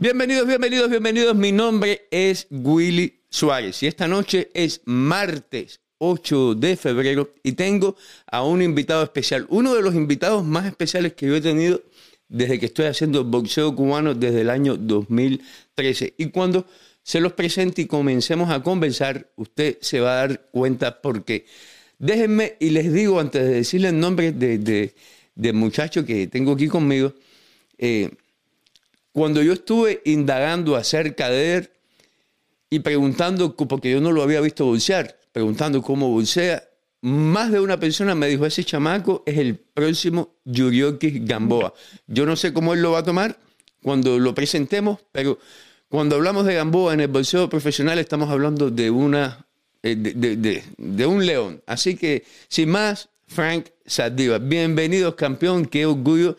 Bienvenidos, 0.00 0.46
bienvenidos, 0.46 0.90
bienvenidos. 0.90 1.36
Mi 1.36 1.52
nombre 1.52 2.08
es 2.10 2.46
Willy 2.50 3.24
Suárez 3.30 3.82
y 3.82 3.86
esta 3.86 4.08
noche 4.08 4.50
es 4.54 4.80
martes 4.86 5.80
8 5.98 6.54
de 6.54 6.76
febrero 6.76 7.34
y 7.42 7.52
tengo 7.52 7.96
a 8.26 8.42
un 8.44 8.62
invitado 8.62 9.02
especial, 9.02 9.46
uno 9.50 9.74
de 9.74 9.82
los 9.82 9.94
invitados 9.94 10.44
más 10.44 10.66
especiales 10.66 11.12
que 11.14 11.26
yo 11.26 11.36
he 11.36 11.40
tenido 11.40 11.82
desde 12.28 12.58
que 12.58 12.66
estoy 12.66 12.86
haciendo 12.86 13.24
boxeo 13.24 13.74
cubano 13.74 14.14
desde 14.14 14.42
el 14.42 14.50
año 14.50 14.76
2013. 14.76 16.14
Y 16.18 16.26
cuando 16.26 16.66
se 17.02 17.20
los 17.20 17.32
presente 17.32 17.82
y 17.82 17.86
comencemos 17.86 18.50
a 18.50 18.62
conversar, 18.62 19.30
usted 19.36 19.78
se 19.80 20.00
va 20.00 20.12
a 20.12 20.26
dar 20.26 20.42
cuenta 20.50 21.00
porque 21.00 21.46
déjenme 21.98 22.56
y 22.60 22.70
les 22.70 22.92
digo 22.92 23.18
antes 23.18 23.42
de 23.42 23.54
decirle 23.54 23.88
el 23.88 23.98
nombre 23.98 24.32
de, 24.32 24.94
del 25.34 25.54
muchacho 25.54 26.04
que 26.04 26.26
tengo 26.26 26.52
aquí 26.52 26.68
conmigo, 26.68 27.14
eh, 27.78 28.10
cuando 29.12 29.42
yo 29.42 29.54
estuve 29.54 30.02
indagando 30.04 30.76
acerca 30.76 31.30
de 31.30 31.54
él 31.54 31.70
y 32.70 32.80
preguntando, 32.80 33.56
porque 33.56 33.90
yo 33.90 34.00
no 34.00 34.12
lo 34.12 34.22
había 34.22 34.40
visto 34.40 34.66
bolsear, 34.66 35.17
preguntando 35.38 35.80
cómo 35.82 36.10
bolsea, 36.10 36.64
más 37.00 37.52
de 37.52 37.60
una 37.60 37.78
persona 37.78 38.16
me 38.16 38.26
dijo, 38.26 38.44
ese 38.44 38.64
chamaco 38.64 39.22
es 39.24 39.38
el 39.38 39.54
próximo 39.54 40.34
Yurioki 40.44 41.20
Gamboa. 41.20 41.72
Yo 42.08 42.26
no 42.26 42.34
sé 42.34 42.52
cómo 42.52 42.74
él 42.74 42.82
lo 42.82 42.90
va 42.90 42.98
a 42.98 43.02
tomar 43.04 43.38
cuando 43.80 44.18
lo 44.18 44.34
presentemos, 44.34 44.98
pero 45.12 45.38
cuando 45.88 46.16
hablamos 46.16 46.44
de 46.44 46.54
Gamboa 46.54 46.92
en 46.92 47.02
el 47.02 47.06
bolseo 47.06 47.48
profesional 47.48 48.00
estamos 48.00 48.28
hablando 48.30 48.68
de, 48.68 48.90
una, 48.90 49.46
eh, 49.84 49.94
de, 49.94 51.06
un 51.06 51.24
león. 51.24 51.62
Así 51.68 51.94
que, 51.94 52.24
sin 52.48 52.70
más, 52.70 53.08
Frank 53.28 53.68
Sadiva, 53.86 54.38
bienvenidos 54.38 55.14
campeón, 55.14 55.66
qué 55.66 55.86
orgullo 55.86 56.36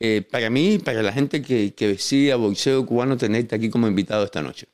eh, 0.00 0.22
para 0.22 0.48
mí, 0.48 0.78
para 0.78 1.02
la 1.02 1.12
gente 1.12 1.42
que, 1.42 1.74
que 1.74 1.98
sigue 1.98 2.32
a 2.32 2.36
boxeo 2.36 2.86
cubano, 2.86 3.18
tenerte 3.18 3.54
aquí 3.54 3.68
como 3.68 3.86
invitado 3.86 4.24
esta 4.24 4.40
noche. 4.40 4.68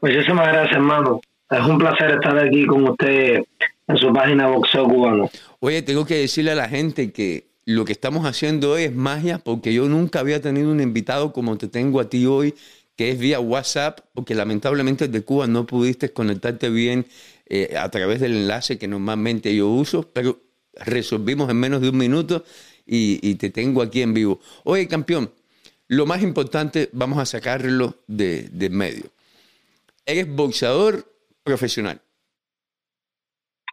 Muchísimas 0.00 0.48
gracias, 0.48 0.72
hermano. 0.76 1.20
Es 1.50 1.60
un 1.60 1.78
placer 1.78 2.12
estar 2.12 2.38
aquí 2.38 2.66
con 2.66 2.88
usted 2.88 3.42
en 3.88 3.96
su 3.96 4.12
página 4.12 4.48
Boxeo 4.48 4.84
Cubano. 4.84 5.30
Oye, 5.60 5.82
tengo 5.82 6.06
que 6.06 6.16
decirle 6.16 6.52
a 6.52 6.54
la 6.54 6.68
gente 6.68 7.12
que 7.12 7.46
lo 7.64 7.84
que 7.84 7.92
estamos 7.92 8.26
haciendo 8.26 8.72
hoy 8.72 8.84
es 8.84 8.94
magia 8.94 9.38
porque 9.38 9.72
yo 9.72 9.88
nunca 9.88 10.20
había 10.20 10.40
tenido 10.40 10.70
un 10.70 10.80
invitado 10.80 11.32
como 11.32 11.56
te 11.58 11.68
tengo 11.68 12.00
a 12.00 12.08
ti 12.08 12.26
hoy, 12.26 12.54
que 12.96 13.10
es 13.10 13.18
vía 13.18 13.40
WhatsApp, 13.40 14.00
porque 14.14 14.34
lamentablemente 14.34 15.08
de 15.08 15.22
Cuba 15.22 15.46
no 15.46 15.66
pudiste 15.66 16.12
conectarte 16.12 16.70
bien 16.70 17.06
eh, 17.46 17.74
a 17.78 17.88
través 17.90 18.20
del 18.20 18.32
enlace 18.32 18.78
que 18.78 18.88
normalmente 18.88 19.54
yo 19.54 19.68
uso, 19.68 20.08
pero 20.12 20.40
resolvimos 20.74 21.50
en 21.50 21.58
menos 21.58 21.80
de 21.80 21.90
un 21.90 21.98
minuto 21.98 22.44
y, 22.86 23.34
te 23.36 23.50
tengo 23.50 23.82
aquí 23.82 24.02
en 24.02 24.14
vivo. 24.14 24.40
Oye, 24.64 24.88
campeón, 24.88 25.30
lo 25.88 26.06
más 26.06 26.22
importante, 26.22 26.88
vamos 26.92 27.18
a 27.18 27.26
sacarlo 27.26 27.96
de, 28.06 28.50
medio. 28.70 29.04
Eres 30.06 30.34
boxeador 30.34 31.04
profesional. 31.44 32.00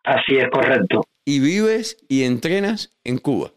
Así 0.03 0.38
es, 0.38 0.49
correcto. 0.49 1.03
Y 1.25 1.39
vives 1.39 1.97
y 2.08 2.23
entrenas 2.23 2.97
en 3.03 3.17
Cuba. 3.17 3.52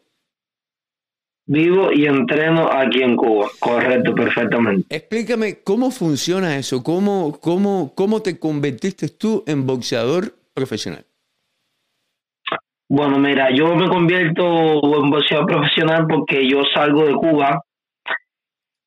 Vivo 1.47 1.91
y 1.93 2.07
entreno 2.07 2.71
aquí 2.71 3.03
en 3.03 3.17
Cuba, 3.17 3.49
correcto, 3.59 4.15
perfectamente. 4.15 4.95
Explícame 4.95 5.63
cómo 5.63 5.91
funciona 5.91 6.57
eso, 6.57 6.83
cómo, 6.83 7.39
cómo, 7.41 7.93
cómo 7.95 8.23
te 8.23 8.39
convertiste 8.39 9.09
tú 9.09 9.43
en 9.47 9.67
boxeador 9.67 10.35
profesional. 10.55 11.05
Bueno, 12.89 13.19
mira, 13.19 13.49
yo 13.55 13.75
me 13.75 13.89
convierto 13.89 14.43
en 15.03 15.11
boxeador 15.11 15.47
profesional 15.47 16.07
porque 16.07 16.49
yo 16.49 16.63
salgo 16.75 17.07
de 17.07 17.15
Cuba 17.15 17.63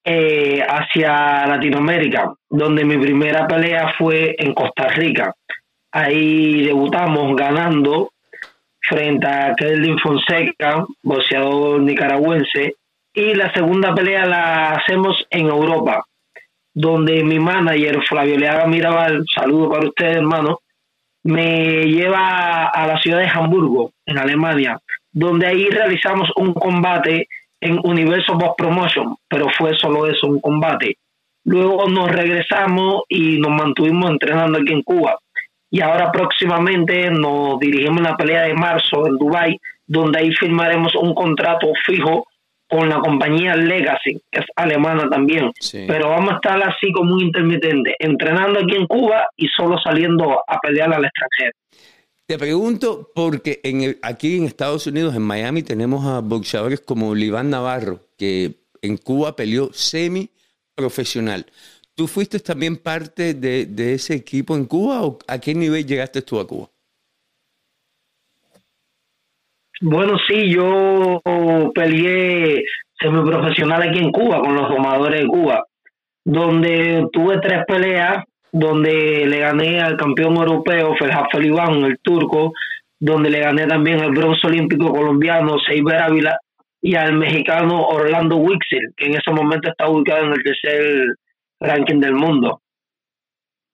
eh, 0.07 0.61
hacia 0.61 1.47
Latinoamérica, 1.47 2.31
donde 2.47 2.85
mi 2.85 2.95
primera 2.97 3.47
pelea 3.47 3.91
fue 3.97 4.35
en 4.37 4.53
Costa 4.53 4.87
Rica. 4.89 5.33
Ahí 5.91 6.63
debutamos 6.63 7.35
ganando 7.35 8.11
frente 8.81 9.25
a 9.25 9.55
Kelvin 9.57 9.97
Fonseca, 9.97 10.85
boxeador 11.01 11.81
nicaragüense, 11.81 12.75
y 13.15 13.33
la 13.33 13.51
segunda 13.51 13.95
pelea 13.95 14.27
la 14.27 14.73
hacemos 14.73 15.25
en 15.31 15.47
Europa, 15.47 16.05
donde 16.71 17.23
mi 17.23 17.39
manager 17.39 18.03
Flavio 18.03 18.37
Leaga 18.37 18.67
Mirabal, 18.67 19.25
saludo 19.33 19.71
para 19.71 19.87
ustedes 19.87 20.17
hermano, 20.17 20.59
me 21.23 21.85
lleva 21.85 22.67
a 22.67 22.85
la 22.85 22.99
ciudad 22.99 23.19
de 23.19 23.29
Hamburgo, 23.33 23.91
en 24.05 24.19
Alemania, 24.19 24.79
donde 25.11 25.47
ahí 25.47 25.67
realizamos 25.69 26.29
un 26.35 26.53
combate 26.53 27.27
en 27.65 27.79
Universo 27.83 28.35
Box 28.35 28.53
Promotion, 28.57 29.15
pero 29.27 29.47
fue 29.49 29.75
solo 29.75 30.05
eso, 30.07 30.27
un 30.27 30.39
combate. 30.39 30.97
Luego 31.45 31.87
nos 31.89 32.11
regresamos 32.11 33.03
y 33.09 33.39
nos 33.39 33.51
mantuvimos 33.51 34.11
entrenando 34.11 34.59
aquí 34.59 34.71
en 34.71 34.83
Cuba. 34.83 35.17
Y 35.71 35.81
ahora 35.81 36.11
próximamente 36.11 37.09
nos 37.09 37.59
dirigimos 37.59 37.99
a 38.01 38.11
la 38.11 38.17
pelea 38.17 38.43
de 38.43 38.53
marzo 38.53 39.07
en 39.07 39.17
Dubai, 39.17 39.59
donde 39.87 40.19
ahí 40.19 40.31
firmaremos 40.31 40.95
un 40.95 41.13
contrato 41.13 41.67
fijo 41.85 42.27
con 42.67 42.89
la 42.89 42.99
compañía 42.99 43.55
Legacy, 43.55 44.21
que 44.31 44.39
es 44.39 44.45
alemana 44.55 45.07
también. 45.09 45.51
Pero 45.87 46.09
vamos 46.09 46.33
a 46.33 46.35
estar 46.35 46.61
así 46.63 46.91
como 46.91 47.15
un 47.15 47.21
intermitente, 47.21 47.95
entrenando 47.99 48.59
aquí 48.59 48.75
en 48.75 48.87
Cuba 48.87 49.27
y 49.35 49.47
solo 49.47 49.77
saliendo 49.79 50.39
a 50.47 50.59
pelear 50.59 50.93
al 50.93 51.05
extranjero. 51.05 51.53
Te 52.27 52.39
pregunto 52.39 53.11
porque 53.13 53.59
en 53.63 53.99
aquí 54.01 54.37
en 54.37 54.45
Estados 54.45 54.87
Unidos, 54.87 55.15
en 55.15 55.21
Miami, 55.21 55.61
tenemos 55.61 56.05
a 56.07 56.21
boxeadores 56.21 56.81
como 56.81 57.13
Liván 57.13 57.51
Navarro, 57.51 57.99
que 58.17 58.55
en 58.81 58.97
Cuba 58.97 59.35
peleó 59.35 59.71
semi 59.73 60.31
profesional. 60.73 61.45
¿Tú 61.93 62.07
fuiste 62.07 62.39
también 62.39 62.77
parte 62.77 63.35
de, 63.35 63.93
ese 63.93 64.15
equipo 64.15 64.55
en 64.55 64.65
Cuba 64.65 65.03
o 65.03 65.19
a 65.27 65.39
qué 65.39 65.53
nivel 65.53 65.85
llegaste 65.85 66.23
tú 66.23 66.39
a 66.39 66.47
Cuba? 66.47 66.67
Bueno, 69.81 70.17
sí, 70.27 70.51
yo 70.51 71.21
peleé 71.75 72.63
semiprofesional 72.99 73.83
aquí 73.83 73.99
en 73.99 74.11
Cuba 74.11 74.41
con 74.41 74.55
los 74.55 74.67
domadores 74.67 75.21
de 75.21 75.27
Cuba, 75.27 75.63
donde 76.25 77.07
tuve 77.13 77.39
tres 77.39 77.63
peleas, 77.67 78.25
donde 78.57 79.25
le 79.25 79.39
gané 79.39 79.81
al 79.81 79.97
campeón 79.97 80.37
europeo 80.37 80.95
Ferhat 80.95 81.25
Felibán, 81.29 81.83
el 81.83 81.99
turco, 81.99 82.53
donde 82.97 83.29
le 83.29 83.41
gané 83.41 83.67
también 83.67 83.99
al 83.99 84.11
bronce 84.11 84.47
olímpico 84.47 84.93
colombiano 84.93 85.57
Seiber 85.59 85.97
Ávila 85.97 86.39
y 86.81 86.95
al 86.95 87.17
mexicano 87.17 87.85
Orlando 87.85 88.37
Wixel, 88.37 88.93
que 88.95 89.07
en 89.07 89.15
ese 89.15 89.29
momento 89.31 89.69
está 89.69 89.89
ubicado 89.89 90.27
en 90.27 90.31
el 90.31 90.43
tercer 90.43 91.05
ranking 91.59 91.99
del 91.99 92.13
mundo. 92.13 92.61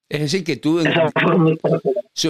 Es 0.09 0.21
decir, 0.21 0.43
que 0.43 0.57
tú 0.57 0.79
en, 0.79 0.91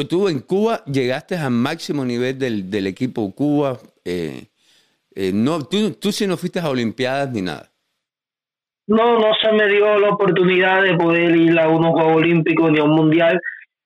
tú 0.10 0.28
en 0.28 0.40
Cuba 0.42 0.84
llegaste 0.84 1.38
al 1.38 1.52
máximo 1.52 2.04
nivel 2.04 2.38
del, 2.38 2.70
del 2.70 2.86
equipo 2.86 3.34
Cuba. 3.34 3.80
Eh, 4.04 4.48
eh, 5.16 5.32
no, 5.34 5.64
tú, 5.64 5.92
tú 5.92 6.12
sí 6.12 6.28
no 6.28 6.36
fuiste 6.36 6.60
a 6.60 6.70
Olimpiadas 6.70 7.32
ni 7.32 7.42
nada. 7.44 7.71
No, 8.88 9.20
no 9.20 9.34
se 9.42 9.52
me 9.52 9.68
dio 9.68 10.00
la 10.00 10.10
oportunidad 10.10 10.82
de 10.82 10.96
poder 10.96 11.36
ir 11.36 11.58
a 11.60 11.70
unos 11.70 11.92
Juegos 11.92 12.18
Olímpicos 12.18 12.72
ni 12.72 12.80
a 12.80 12.84
un 12.84 12.96
Mundial, 12.96 13.40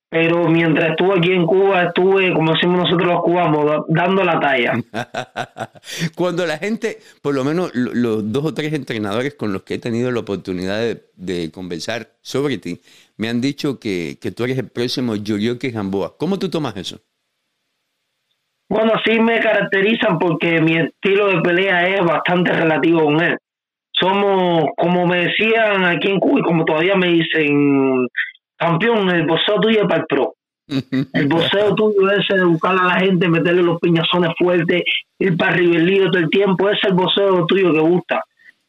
pero 0.09 0.47
mientras 0.47 0.91
estuve 0.91 1.17
aquí 1.17 1.33
en 1.33 1.45
Cuba, 1.45 1.83
estuve, 1.83 2.33
como 2.33 2.53
decimos 2.53 2.83
nosotros 2.83 3.07
los 3.07 3.21
cubanos, 3.21 3.83
dando 3.89 4.23
la 4.23 4.39
talla. 4.39 4.73
Cuando 6.15 6.45
la 6.45 6.57
gente, 6.57 6.99
por 7.21 7.35
lo 7.35 7.43
menos 7.43 7.71
los 7.75 8.31
dos 8.31 8.45
o 8.45 8.53
tres 8.53 8.73
entrenadores 8.73 9.35
con 9.35 9.51
los 9.51 9.63
que 9.63 9.73
he 9.73 9.79
tenido 9.79 10.09
la 10.11 10.21
oportunidad 10.21 10.79
de, 10.79 11.03
de 11.15 11.51
conversar 11.51 12.07
sobre 12.21 12.57
ti, 12.57 12.79
me 13.17 13.29
han 13.29 13.41
dicho 13.41 13.79
que, 13.79 14.17
que 14.21 14.31
tú 14.31 14.45
eres 14.45 14.57
el 14.57 14.69
próximo 14.69 15.15
Yurioki 15.15 15.71
Gamboa. 15.71 16.15
¿Cómo 16.17 16.39
tú 16.39 16.49
tomas 16.49 16.77
eso? 16.77 17.01
Bueno, 18.69 18.93
sí 19.05 19.19
me 19.19 19.39
caracterizan 19.39 20.17
porque 20.17 20.59
mi 20.61 20.77
estilo 20.77 21.27
de 21.27 21.41
pelea 21.41 21.87
es 21.87 22.03
bastante 22.03 22.51
relativo 22.51 23.03
con 23.03 23.21
él. 23.21 23.37
Somos, 23.99 24.65
como 24.77 25.05
me 25.05 25.27
decían 25.27 25.85
aquí 25.85 26.09
en 26.09 26.19
Cuba 26.19 26.39
y 26.39 26.43
como 26.43 26.65
todavía 26.65 26.95
me 26.95 27.07
dicen, 27.07 28.07
campeón, 28.57 29.09
el 29.09 29.25
boxeo 29.25 29.59
tuyo 29.59 29.81
es 29.81 29.87
para 29.87 30.01
el 30.01 30.07
pro. 30.07 30.33
El 31.13 31.27
boxeo 31.27 31.75
tuyo 31.75 32.09
es 32.09 32.27
de 32.27 32.43
buscar 32.43 32.75
a 32.75 32.85
la 32.85 32.99
gente, 32.99 33.29
meterle 33.29 33.61
los 33.61 33.79
piñazones 33.79 34.31
fuertes, 34.35 34.81
ir 35.19 35.37
para 35.37 35.55
el 35.57 36.09
todo 36.11 36.17
el 36.17 36.29
tiempo. 36.29 36.69
Ese 36.69 36.79
es 36.79 36.83
el 36.85 36.93
boxeo 36.95 37.45
tuyo 37.45 37.71
que 37.71 37.79
gusta 37.79 38.23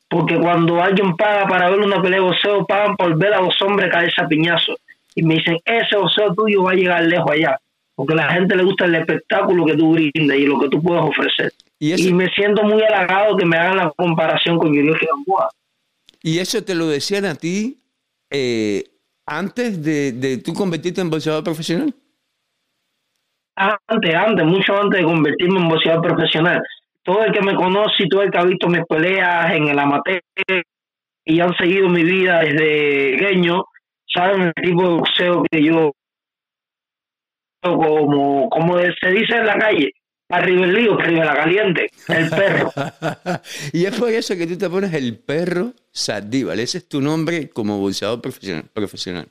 porque 0.08 0.38
cuando 0.38 0.80
alguien 0.80 1.16
paga 1.16 1.46
para 1.46 1.70
ver 1.70 1.80
una 1.80 2.00
pelea 2.00 2.20
de 2.20 2.26
boxeo, 2.26 2.64
pagan 2.66 2.96
por 2.96 3.16
ver 3.16 3.34
a 3.34 3.40
los 3.40 3.60
hombres 3.62 3.90
caerse 3.90 4.22
a 4.22 4.28
piñazos. 4.28 4.76
Y 5.14 5.22
me 5.22 5.34
dicen, 5.34 5.58
ese 5.64 5.96
boxeo 5.96 6.34
tuyo 6.34 6.62
va 6.62 6.72
a 6.72 6.74
llegar 6.74 7.04
lejos 7.04 7.30
allá. 7.30 7.58
Porque 7.96 8.12
a 8.12 8.16
la 8.16 8.32
gente 8.32 8.54
le 8.54 8.62
gusta 8.62 8.84
el 8.84 8.94
espectáculo 8.94 9.64
que 9.64 9.74
tú 9.74 9.94
brindas 9.94 10.36
y 10.36 10.46
lo 10.46 10.60
que 10.60 10.68
tú 10.68 10.82
puedes 10.82 11.02
ofrecer. 11.02 11.52
Y, 11.78 12.12
me 12.12 12.28
siento 12.28 12.62
muy 12.62 12.82
halagado 12.82 13.36
que 13.36 13.44
me 13.44 13.56
hagan 13.56 13.78
la 13.78 13.90
comparación 13.90 14.58
con 14.58 14.68
Junior 14.68 14.98
Gamboa. 14.98 15.50
¿Y 16.22 16.38
eso 16.38 16.62
te 16.62 16.74
lo 16.74 16.86
decían 16.88 17.24
a 17.24 17.34
ti 17.34 17.78
eh, 18.30 18.84
antes 19.26 19.82
de, 19.82 20.12
de 20.12 20.38
tú 20.38 20.52
convertirte 20.52 21.00
en 21.00 21.10
boxeador 21.10 21.42
profesional? 21.42 21.94
Antes, 23.56 24.14
antes, 24.14 24.44
mucho 24.44 24.76
antes 24.78 25.00
de 25.00 25.06
convertirme 25.06 25.58
en 25.58 25.68
boxeador 25.68 26.02
profesional. 26.02 26.62
Todo 27.02 27.24
el 27.24 27.32
que 27.32 27.40
me 27.40 27.54
conoce 27.54 28.02
y 28.02 28.08
todo 28.08 28.22
el 28.22 28.30
que 28.30 28.38
ha 28.38 28.44
visto 28.44 28.68
mis 28.68 28.84
peleas 28.86 29.54
en 29.54 29.68
el 29.68 29.78
amateur 29.78 30.20
y 31.24 31.40
han 31.40 31.56
seguido 31.56 31.88
mi 31.88 32.04
vida 32.04 32.40
desde 32.40 33.16
pequeño, 33.16 33.64
saben 34.06 34.52
el 34.54 34.62
tipo 34.62 34.82
de 34.82 34.88
boxeo 34.88 35.42
que 35.50 35.62
yo 35.62 35.92
como, 37.74 38.48
como 38.50 38.78
se 38.78 39.10
dice 39.10 39.36
en 39.36 39.46
la 39.46 39.58
calle, 39.58 39.92
arriba 40.28 40.64
el 40.64 40.74
lío, 40.74 40.98
arriba 40.98 41.24
la 41.24 41.34
caliente, 41.34 41.90
el 42.08 42.30
perro. 42.30 42.72
y 43.72 43.84
es 43.84 43.98
por 43.98 44.10
eso 44.10 44.36
que 44.36 44.46
tú 44.46 44.56
te 44.56 44.68
pones 44.68 44.92
el 44.94 45.18
perro 45.18 45.72
Sardíbal, 45.90 46.60
ese 46.60 46.78
es 46.78 46.88
tu 46.88 47.00
nombre 47.00 47.48
como 47.50 47.78
boxeador 47.78 48.20
profesional. 48.20 48.64
profesional. 48.72 49.28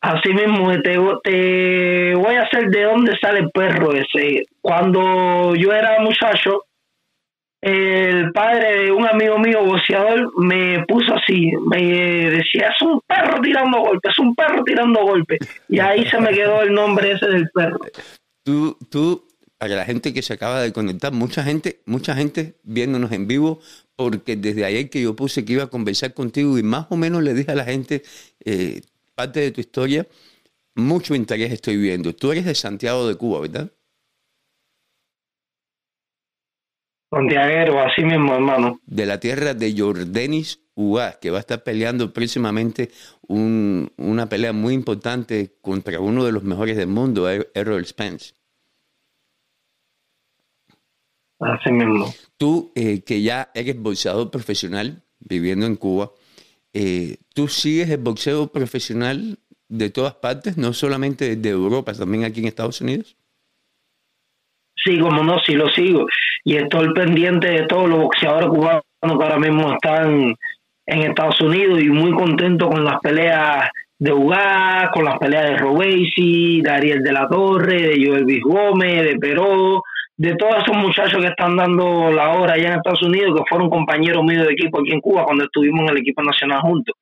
Así 0.00 0.34
mismo, 0.34 0.70
te, 0.82 0.98
te 1.22 2.14
voy 2.14 2.34
a 2.34 2.42
hacer 2.42 2.68
de 2.68 2.82
dónde 2.82 3.16
sale 3.18 3.40
el 3.40 3.50
perro 3.50 3.94
ese. 3.94 4.42
Cuando 4.60 5.54
yo 5.54 5.72
era 5.72 5.98
muchacho, 6.00 6.64
el 7.64 8.30
padre 8.32 8.84
de 8.84 8.92
un 8.92 9.06
amigo 9.06 9.38
mío, 9.38 9.64
boxeador, 9.64 10.30
me 10.36 10.84
puso 10.86 11.14
así, 11.14 11.50
me 11.66 11.80
decía, 12.28 12.68
es 12.68 12.82
un 12.82 13.00
perro 13.06 13.40
tirando 13.40 13.80
golpes, 13.80 14.12
es 14.12 14.18
un 14.18 14.34
perro 14.34 14.62
tirando 14.64 15.00
golpes. 15.00 15.38
Y 15.70 15.80
ahí 15.80 16.04
se 16.10 16.20
me 16.20 16.28
quedó 16.34 16.60
el 16.60 16.74
nombre 16.74 17.12
ese 17.12 17.26
del 17.26 17.48
perro. 17.48 17.78
Tú, 18.42 18.76
tú, 18.90 19.26
para 19.56 19.76
la 19.76 19.86
gente 19.86 20.12
que 20.12 20.20
se 20.20 20.34
acaba 20.34 20.60
de 20.60 20.74
conectar, 20.74 21.10
mucha 21.10 21.42
gente, 21.42 21.80
mucha 21.86 22.14
gente 22.14 22.56
viéndonos 22.64 23.10
en 23.12 23.26
vivo, 23.26 23.60
porque 23.96 24.36
desde 24.36 24.66
ayer 24.66 24.90
que 24.90 25.00
yo 25.00 25.16
puse 25.16 25.46
que 25.46 25.54
iba 25.54 25.64
a 25.64 25.68
conversar 25.68 26.12
contigo 26.12 26.58
y 26.58 26.62
más 26.62 26.88
o 26.90 26.96
menos 26.96 27.22
le 27.22 27.32
dije 27.32 27.52
a 27.52 27.54
la 27.54 27.64
gente 27.64 28.02
eh, 28.44 28.82
parte 29.14 29.40
de 29.40 29.52
tu 29.52 29.62
historia, 29.62 30.06
mucho 30.74 31.14
interés 31.14 31.50
estoy 31.50 31.78
viendo. 31.78 32.14
Tú 32.14 32.30
eres 32.30 32.44
de 32.44 32.54
Santiago 32.54 33.08
de 33.08 33.14
Cuba, 33.14 33.40
¿verdad? 33.40 33.70
Santiago, 37.14 37.80
así 37.80 38.02
mismo, 38.02 38.34
hermano. 38.34 38.80
De 38.86 39.06
la 39.06 39.20
tierra 39.20 39.54
de 39.54 39.74
Jordanis 39.76 40.60
Ugas, 40.74 41.16
que 41.18 41.30
va 41.30 41.38
a 41.38 41.40
estar 41.40 41.62
peleando 41.62 42.12
próximamente 42.12 42.90
una 43.28 44.28
pelea 44.28 44.52
muy 44.52 44.74
importante 44.74 45.54
contra 45.60 46.00
uno 46.00 46.24
de 46.24 46.32
los 46.32 46.42
mejores 46.42 46.76
del 46.76 46.88
mundo, 46.88 47.30
er-, 47.30 47.50
Errol 47.54 47.86
Spence. 47.86 48.34
Así 51.38 51.70
mismo. 51.70 52.12
Tú, 52.36 52.72
eh, 52.74 53.02
que 53.02 53.22
ya 53.22 53.50
eres 53.54 53.80
boxeador 53.80 54.30
profesional, 54.30 55.02
viviendo 55.20 55.66
en 55.66 55.76
Cuba, 55.76 56.10
eh, 56.72 57.18
¿tú 57.34 57.48
sigues 57.48 57.90
el 57.90 57.98
boxeo 57.98 58.48
profesional 58.48 59.38
de 59.68 59.90
todas 59.90 60.14
partes, 60.14 60.56
no 60.56 60.72
solamente 60.72 61.36
de 61.36 61.48
Europa, 61.48 61.92
también 61.92 62.24
aquí 62.24 62.40
en 62.40 62.46
Estados 62.46 62.80
Unidos? 62.80 63.16
Sí, 64.84 64.98
como 64.98 65.22
no, 65.22 65.38
sí 65.38 65.54
lo 65.54 65.68
sigo. 65.70 66.06
Y 66.44 66.56
estoy 66.56 66.92
pendiente 66.92 67.48
de 67.48 67.66
todos 67.66 67.88
los 67.88 68.00
boxeadores 68.00 68.48
cubanos 68.48 68.82
que 69.00 69.08
ahora 69.08 69.38
mismo 69.38 69.72
están 69.72 70.34
en 70.86 71.02
Estados 71.02 71.40
Unidos 71.40 71.80
y 71.82 71.88
muy 71.88 72.12
contento 72.12 72.68
con 72.68 72.84
las 72.84 73.00
peleas 73.00 73.70
de 73.98 74.12
Ugas, 74.12 74.90
con 74.92 75.04
las 75.04 75.18
peleas 75.18 75.44
de 75.50 75.56
Robesi, 75.56 76.60
de 76.60 76.70
Ariel 76.70 77.02
de 77.02 77.12
la 77.12 77.26
Torre, 77.28 77.80
de 77.80 78.06
Joel 78.06 78.26
Bis 78.26 78.42
Gómez, 78.42 79.04
de 79.04 79.16
Peró, 79.18 79.82
de 80.16 80.36
todos 80.36 80.56
esos 80.62 80.76
muchachos 80.76 81.20
que 81.20 81.28
están 81.28 81.56
dando 81.56 82.10
la 82.10 82.32
hora 82.32 82.54
allá 82.54 82.68
en 82.68 82.76
Estados 82.76 83.02
Unidos, 83.02 83.34
que 83.34 83.44
fueron 83.48 83.70
compañeros 83.70 84.22
míos 84.22 84.46
de 84.46 84.52
equipo 84.52 84.80
aquí 84.80 84.92
en 84.92 85.00
Cuba 85.00 85.24
cuando 85.24 85.44
estuvimos 85.44 85.82
en 85.82 85.96
el 85.96 86.02
equipo 86.02 86.22
nacional 86.22 86.60
juntos. 86.60 86.94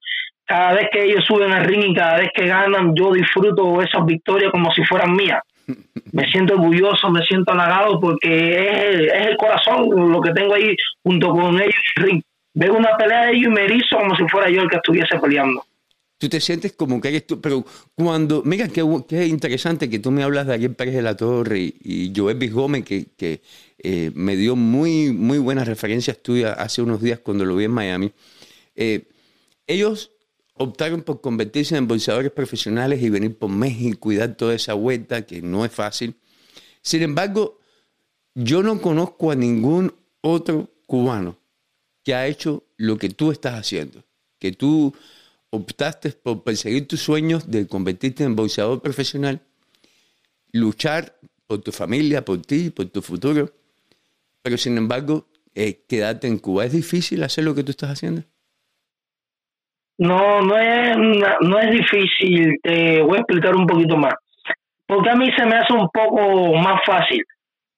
Cada 0.44 0.75
vez 0.75 0.88
que 0.93 1.05
ellos 1.05 1.25
suben 1.26 1.52
al 1.52 1.64
ring 1.64 1.90
y 1.90 1.94
cada 1.94 2.19
vez 2.19 2.29
que 2.34 2.46
ganan, 2.46 2.94
yo 2.94 3.12
disfruto 3.12 3.82
esas 3.82 4.05
victorias 4.06 4.52
como 4.52 4.70
si 4.73 4.84
fueran 4.84 5.14
mías. 5.14 5.40
Me 6.12 6.30
siento 6.30 6.54
orgulloso, 6.54 7.10
me 7.10 7.22
siento 7.22 7.52
halagado 7.52 8.00
porque 8.00 8.28
es, 8.28 9.12
es 9.12 9.26
el 9.26 9.36
corazón 9.36 10.12
lo 10.12 10.20
que 10.20 10.32
tengo 10.32 10.54
ahí 10.54 10.76
junto 11.02 11.30
con 11.30 11.60
ellos. 11.60 12.22
Veo 12.54 12.74
una 12.74 12.96
pelea 12.96 13.26
de 13.26 13.32
ellos 13.32 13.46
y 13.46 13.54
me 13.54 13.64
erizo 13.64 13.98
como 13.98 14.14
si 14.14 14.28
fuera 14.28 14.50
yo 14.50 14.62
el 14.62 14.68
que 14.68 14.76
estuviese 14.76 15.18
peleando 15.18 15.64
tú 16.22 16.28
te 16.28 16.40
sientes 16.40 16.74
como 16.74 17.00
que 17.00 17.08
eres 17.08 17.26
tú, 17.26 17.40
pero 17.40 17.64
cuando, 17.96 18.44
mira 18.44 18.68
qué, 18.68 18.84
qué 19.08 19.26
interesante 19.26 19.90
que 19.90 19.98
tú 19.98 20.12
me 20.12 20.22
hablas 20.22 20.46
de 20.46 20.54
Ariel 20.54 20.76
Pérez 20.76 20.94
de 20.94 21.02
la 21.02 21.16
Torre 21.16 21.58
y, 21.58 21.74
y 21.82 22.12
Joel 22.14 22.48
Gómez, 22.48 22.84
que, 22.84 23.06
que 23.16 23.42
eh, 23.78 24.12
me 24.14 24.36
dio 24.36 24.54
muy, 24.54 25.10
muy 25.10 25.38
buenas 25.38 25.66
referencias 25.66 26.22
tuyas 26.22 26.56
hace 26.56 26.80
unos 26.80 27.02
días 27.02 27.18
cuando 27.18 27.44
lo 27.44 27.56
vi 27.56 27.64
en 27.64 27.72
Miami. 27.72 28.12
Eh, 28.76 29.08
ellos 29.66 30.11
optaron 30.62 31.02
por 31.02 31.20
convertirse 31.20 31.76
en 31.76 31.88
bolsadores 31.88 32.30
profesionales 32.30 33.02
y 33.02 33.10
venir 33.10 33.36
por 33.36 33.50
México 33.50 34.12
y 34.12 34.16
dar 34.16 34.36
toda 34.36 34.54
esa 34.54 34.74
vuelta, 34.74 35.26
que 35.26 35.42
no 35.42 35.64
es 35.64 35.72
fácil. 35.72 36.14
Sin 36.80 37.02
embargo, 37.02 37.60
yo 38.34 38.62
no 38.62 38.80
conozco 38.80 39.30
a 39.30 39.34
ningún 39.34 39.94
otro 40.20 40.70
cubano 40.86 41.38
que 42.02 42.14
ha 42.14 42.26
hecho 42.26 42.64
lo 42.76 42.98
que 42.98 43.08
tú 43.08 43.30
estás 43.30 43.54
haciendo, 43.54 44.02
que 44.38 44.52
tú 44.52 44.94
optaste 45.50 46.10
por 46.10 46.42
perseguir 46.42 46.88
tus 46.88 47.00
sueños 47.00 47.50
de 47.50 47.66
convertirte 47.66 48.24
en 48.24 48.34
boxeador 48.34 48.80
profesional, 48.80 49.42
luchar 50.50 51.18
por 51.46 51.60
tu 51.60 51.72
familia, 51.72 52.24
por 52.24 52.40
ti, 52.42 52.70
por 52.70 52.86
tu 52.86 53.02
futuro, 53.02 53.52
pero 54.42 54.56
sin 54.56 54.78
embargo, 54.78 55.28
eh, 55.54 55.84
quedarte 55.86 56.26
en 56.26 56.38
Cuba. 56.38 56.64
¿Es 56.64 56.72
difícil 56.72 57.22
hacer 57.22 57.44
lo 57.44 57.54
que 57.54 57.62
tú 57.62 57.70
estás 57.70 57.90
haciendo? 57.90 58.24
No, 60.02 60.43
no 60.43 60.58
es, 60.58 60.96
no 60.96 61.58
es 61.60 61.70
difícil. 61.70 62.58
Te 62.60 63.00
voy 63.02 63.19
a 63.19 63.20
explicar 63.20 63.54
un 63.54 63.66
poquito 63.66 63.96
más. 63.96 64.14
Porque 64.84 65.10
a 65.10 65.14
mí 65.14 65.31
se 65.37 65.46
me 65.46 65.56
hace 65.56 65.72
un 65.72 65.88
poco 65.90 66.54
más 66.54 66.81
fácil. 66.84 67.22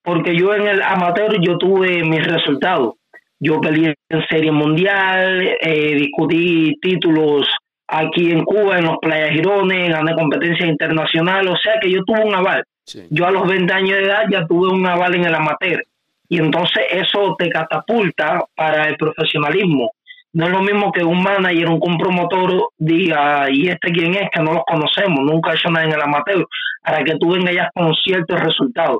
Porque 0.02 0.34
yo 0.34 0.54
en 0.54 0.66
el 0.66 0.82
amateur 0.82 1.38
yo 1.40 1.58
tuve 1.58 2.02
mis 2.02 2.26
resultados. 2.26 2.94
Yo 3.38 3.60
peleé 3.60 3.94
en 4.08 4.26
serie 4.26 4.50
mundial, 4.50 5.54
eh, 5.60 5.94
discutí 5.96 6.78
títulos 6.80 7.46
aquí 7.86 8.30
en 8.30 8.42
Cuba, 8.44 8.78
en 8.78 8.86
los 8.86 8.96
Playas 9.02 9.32
Girones, 9.32 9.90
gané 9.90 10.14
competencia 10.14 10.66
internacional, 10.66 11.46
o 11.48 11.56
sea 11.58 11.74
que 11.78 11.90
yo 11.90 12.02
tuve 12.04 12.24
un 12.24 12.34
aval. 12.34 12.64
Yo 13.10 13.26
a 13.26 13.30
los 13.30 13.46
20 13.46 13.70
años 13.72 13.98
de 13.98 14.04
edad 14.04 14.24
ya 14.30 14.46
tuve 14.46 14.72
un 14.72 14.86
aval 14.86 15.14
en 15.14 15.26
el 15.26 15.34
amateur. 15.34 15.82
Y 16.28 16.38
entonces 16.38 16.84
eso 16.90 17.36
te 17.38 17.50
catapulta 17.50 18.44
para 18.54 18.88
el 18.88 18.96
profesionalismo. 18.96 19.90
No 20.34 20.46
es 20.46 20.52
lo 20.52 20.60
mismo 20.60 20.92
que 20.92 21.02
un 21.02 21.22
manager, 21.22 21.68
un 21.70 21.98
promotor 21.98 22.68
diga, 22.76 23.48
¿y 23.50 23.68
este 23.68 23.90
quién 23.92 24.14
es? 24.14 24.28
Que 24.32 24.42
no 24.42 24.52
los 24.52 24.64
conocemos, 24.66 25.20
nunca 25.20 25.52
he 25.52 25.54
hecho 25.54 25.70
nada 25.70 25.86
en 25.86 25.92
el 25.92 26.02
amateur, 26.02 26.46
para 26.82 27.02
que 27.02 27.16
tú 27.16 27.32
vengas 27.32 27.54
ya 27.54 27.70
con 27.74 27.94
ciertos 27.94 28.40
resultados. 28.40 28.98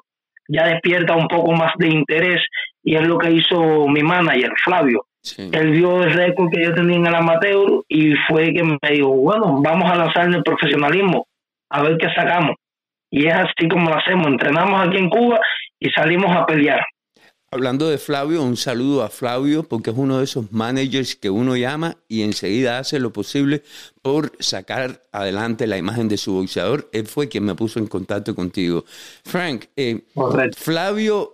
Ya 0.49 0.67
despierta 0.67 1.15
un 1.17 1.29
poco 1.29 1.53
más 1.53 1.73
de 1.79 1.89
interés 1.89 2.41
y 2.83 2.97
es 2.97 3.07
lo 3.07 3.19
que 3.19 3.31
hizo 3.31 3.87
mi 3.89 4.03
manager, 4.03 4.53
Flavio 4.63 5.07
él 5.37 5.71
vio 5.71 6.03
el 6.03 6.13
récord 6.13 6.51
que 6.51 6.63
yo 6.63 6.75
tenía 6.75 6.97
en 6.97 7.07
el 7.07 7.15
amateur 7.15 7.83
y 7.89 8.13
fue 8.29 8.53
que 8.53 8.63
me 8.63 8.79
dijo, 8.91 9.09
bueno, 9.09 9.61
vamos 9.63 9.91
a 9.91 9.97
lanzar 9.97 10.27
en 10.27 10.35
el 10.35 10.43
profesionalismo, 10.43 11.27
a 11.71 11.83
ver 11.83 11.97
qué 11.97 12.09
sacamos. 12.15 12.57
Y 13.11 13.27
es 13.27 13.35
así 13.35 13.69
como 13.69 13.89
lo 13.89 13.97
hacemos, 13.97 14.27
entrenamos 14.27 14.87
aquí 14.87 14.99
en 14.99 15.09
Cuba 15.09 15.41
y 15.81 15.89
salimos 15.91 16.35
a 16.37 16.45
pelear. 16.45 16.85
Hablando 17.55 17.89
de 17.89 17.99
Flavio, 17.99 18.43
un 18.43 18.57
saludo 18.57 19.05
a 19.05 19.11
Flavio 19.11 19.63
porque 19.63 19.91
es 19.91 19.97
uno 19.97 20.19
de 20.19 20.25
esos 20.25 20.51
managers 20.51 21.15
que 21.15 21.31
uno 21.31 21.57
llama 21.57 21.97
y 22.09 22.23
enseguida 22.23 22.81
hace 22.81 22.99
lo 22.99 23.13
posible 23.13 23.63
por 24.03 24.33
sacar 24.41 25.03
adelante 25.13 25.69
la 25.69 25.79
imagen 25.79 26.09
de 26.09 26.17
su 26.17 26.35
boxeador. 26.35 26.91
Él 26.93 27.07
fue 27.07 27.29
quien 27.29 27.45
me 27.45 27.55
puso 27.55 27.79
en 27.79 27.87
contacto 27.87 28.35
contigo. 28.35 28.85
Frank, 29.25 29.67
eh, 29.77 30.01
Flavio 30.57 31.33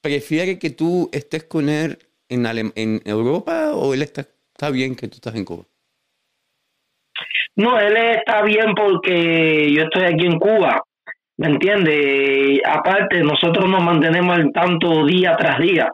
prefiere 0.00 0.56
que 0.60 0.70
tú 0.70 1.10
estés 1.12 1.42
con 1.42 1.68
él 1.68 1.98
en, 2.28 2.46
en 2.76 3.02
Europa 3.04 3.72
o 3.74 3.92
él 3.92 4.02
está, 4.02 4.24
está 4.52 4.70
bien 4.70 4.94
que 4.94 5.08
tú 5.08 5.16
estás 5.16 5.34
en 5.34 5.44
Cuba? 5.44 5.64
No, 7.56 7.76
él 7.80 7.96
está 7.96 8.42
bien 8.42 8.72
porque 8.76 9.72
yo 9.72 9.82
estoy 9.82 10.04
aquí 10.04 10.26
en 10.26 10.38
Cuba, 10.38 10.84
¿me 11.38 11.48
entiende? 11.48 12.60
Aparte, 12.64 13.22
nosotros 13.22 13.68
nos 13.68 13.82
mantenemos 13.82 14.36
al 14.36 14.52
tanto 14.52 15.04
día 15.04 15.36
tras 15.36 15.58
día. 15.58 15.90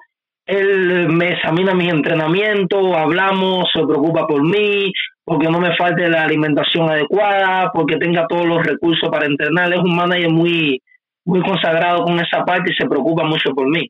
Él 0.47 1.09
me 1.09 1.33
examina 1.35 1.75
mis 1.75 1.93
entrenamientos, 1.93 2.97
hablamos, 2.97 3.69
se 3.73 3.85
preocupa 3.85 4.27
por 4.27 4.43
mí, 4.43 4.93
porque 5.25 5.49
no 5.49 5.61
me 5.61 5.77
falte 5.77 6.09
la 6.09 6.23
alimentación 6.23 6.91
adecuada, 6.91 7.71
porque 7.73 7.97
tenga 7.97 8.27
todos 8.27 8.47
los 8.47 8.65
recursos 8.65 9.09
para 9.09 9.27
entrenar. 9.27 9.73
Es 9.73 9.79
un 9.79 9.95
manager 9.95 10.31
muy, 10.31 10.81
muy 11.25 11.41
consagrado 11.43 12.05
con 12.05 12.19
esa 12.19 12.45
parte 12.45 12.73
y 12.73 12.75
se 12.75 12.89
preocupa 12.89 13.25
mucho 13.25 13.55
por 13.55 13.69
mí. 13.69 13.89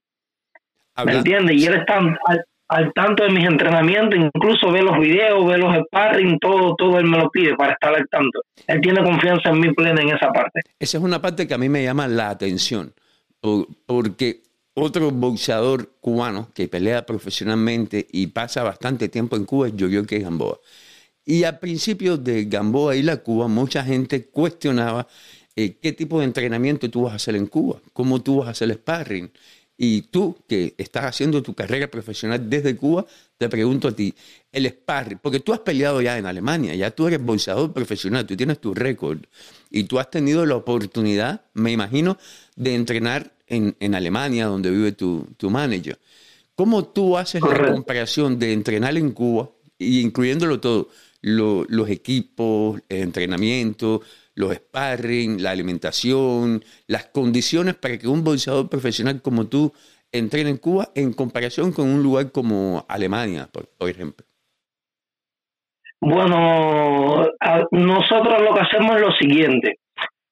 ¿Me 1.05 1.13
entiendes? 1.13 1.57
Y 1.57 1.67
él 1.67 1.75
está 1.75 1.97
al 1.99 2.45
tanto 2.95 3.25
de 3.25 3.31
mis 3.31 3.45
entrenamientos, 3.45 4.19
incluso 4.19 4.71
ve 4.71 4.83
los 4.83 4.99
videos, 4.99 5.47
ve 5.47 5.59
los 5.59 5.75
sparring, 5.87 6.39
todo, 6.39 6.75
todo 6.77 6.99
él 6.99 7.07
me 7.07 7.19
lo 7.19 7.31
pide 7.31 7.55
para 7.57 7.73
estar 7.73 7.95
al 7.95 8.09
tanto. 8.09 8.43
Él 8.67 8.81
tiene 8.81 9.03
confianza 9.03 9.51
en 9.51 9.61
mí 9.61 9.73
plena 9.73 10.01
en 10.03 10.11
esa 10.11 10.33
parte. 10.33 10.61
Esa 10.79 10.99
es 10.99 11.05
una 11.05 11.21
parte 11.21 11.47
que 11.47 11.55
a 11.55 11.59
mí 11.59 11.69
me 11.69 11.83
llama 11.83 12.09
la 12.09 12.31
atención, 12.31 12.95
porque 13.87 14.43
otro 14.75 15.11
boxeador 15.11 15.91
cubano 16.01 16.49
que 16.55 16.69
pelea 16.69 17.05
profesionalmente 17.05 18.07
y 18.11 18.29
pasa 18.29 18.63
bastante 18.63 19.09
tiempo 19.09 19.37
en 19.37 19.45
Cuba 19.45 19.69
es 19.69 19.77
Yoyoke 19.77 20.19
Gamboa. 20.21 20.59
Y 21.25 21.45
a 21.45 21.61
principios 21.61 22.25
de 22.25 22.47
Gamboa 22.47 22.97
y 22.97 23.03
la 23.03 23.19
Cuba, 23.19 23.49
mucha 23.49 23.85
gente 23.85 24.27
cuestionaba 24.27 25.07
eh, 25.55 25.77
qué 25.81 25.93
tipo 25.93 26.19
de 26.19 26.25
entrenamiento 26.25 26.91
tú 26.91 27.03
vas 27.03 27.13
a 27.13 27.17
hacer 27.17 27.37
en 27.37 27.47
Cuba, 27.47 27.81
cómo 27.93 28.23
tú 28.23 28.39
vas 28.39 28.49
a 28.49 28.51
hacer 28.53 28.73
sparring. 28.73 29.31
Y 29.77 30.03
tú, 30.03 30.37
que 30.47 30.75
estás 30.79 31.05
haciendo 31.05 31.43
tu 31.43 31.55
carrera 31.55 31.91
profesional 31.91 32.49
desde 32.49 32.77
Cuba, 32.77 33.07
te 33.39 33.49
pregunto 33.49 33.89
a 33.89 33.97
ti, 33.97 34.15
el 34.53 34.69
sparring, 34.69 35.19
porque 35.21 35.41
tú 35.41 35.53
has 35.53 35.61
peleado 35.61 36.01
ya 36.01 36.19
en 36.19 36.27
Alemania, 36.27 36.75
ya 36.75 36.91
tú 36.91 37.07
eres 37.07 37.21
boxeador 37.23 37.73
profesional, 37.73 38.27
tú 38.27 38.37
tienes 38.37 38.61
tu 38.61 38.75
récord 38.75 39.19
y 39.71 39.85
tú 39.85 39.99
has 39.99 40.11
tenido 40.11 40.47
la 40.47 40.57
oportunidad, 40.57 41.43
me 41.55 41.73
imagino, 41.73 42.19
de 42.55 42.75
entrenar 42.75 43.33
en, 43.47 43.75
en 43.81 43.95
Alemania, 43.95 44.47
donde 44.47 44.71
vive 44.71 44.93
tu, 44.93 45.27
tu 45.37 45.51
manager. 45.51 45.99
¿Cómo 46.55 46.85
tú 46.85 47.17
haces 47.17 47.41
la 47.43 47.73
comparación 47.73 48.39
de 48.39 48.53
entrenar 48.53 48.97
en 48.97 49.11
Cuba, 49.13 49.51
y 49.79 50.01
incluyéndolo 50.01 50.61
todo, 50.61 50.91
los 51.23 51.89
equipos, 51.89 52.81
el 52.89 53.03
entrenamiento, 53.03 54.03
los 54.35 54.55
sparring, 54.55 55.43
la 55.43 55.51
alimentación, 55.51 56.65
las 56.87 57.07
condiciones 57.07 57.75
para 57.75 57.99
que 57.99 58.09
un 58.09 58.25
boxeador 58.25 58.69
profesional 58.69 59.21
como 59.23 59.47
tú 59.47 59.73
entrene 60.11 60.51
en 60.51 60.59
Cuba 60.59 60.89
en 60.95 61.13
comparación 61.13 61.73
con 61.73 61.89
un 61.89 62.03
lugar 62.03 62.33
como 62.33 62.85
Alemania, 62.89 63.49
por, 63.53 63.89
ejemplo? 63.89 64.27
Bueno, 66.01 67.29
nosotros 67.71 68.43
lo 68.43 68.55
que 68.55 68.61
hacemos 68.61 68.97
es 68.97 69.03
lo 69.03 69.13
siguiente. 69.13 69.79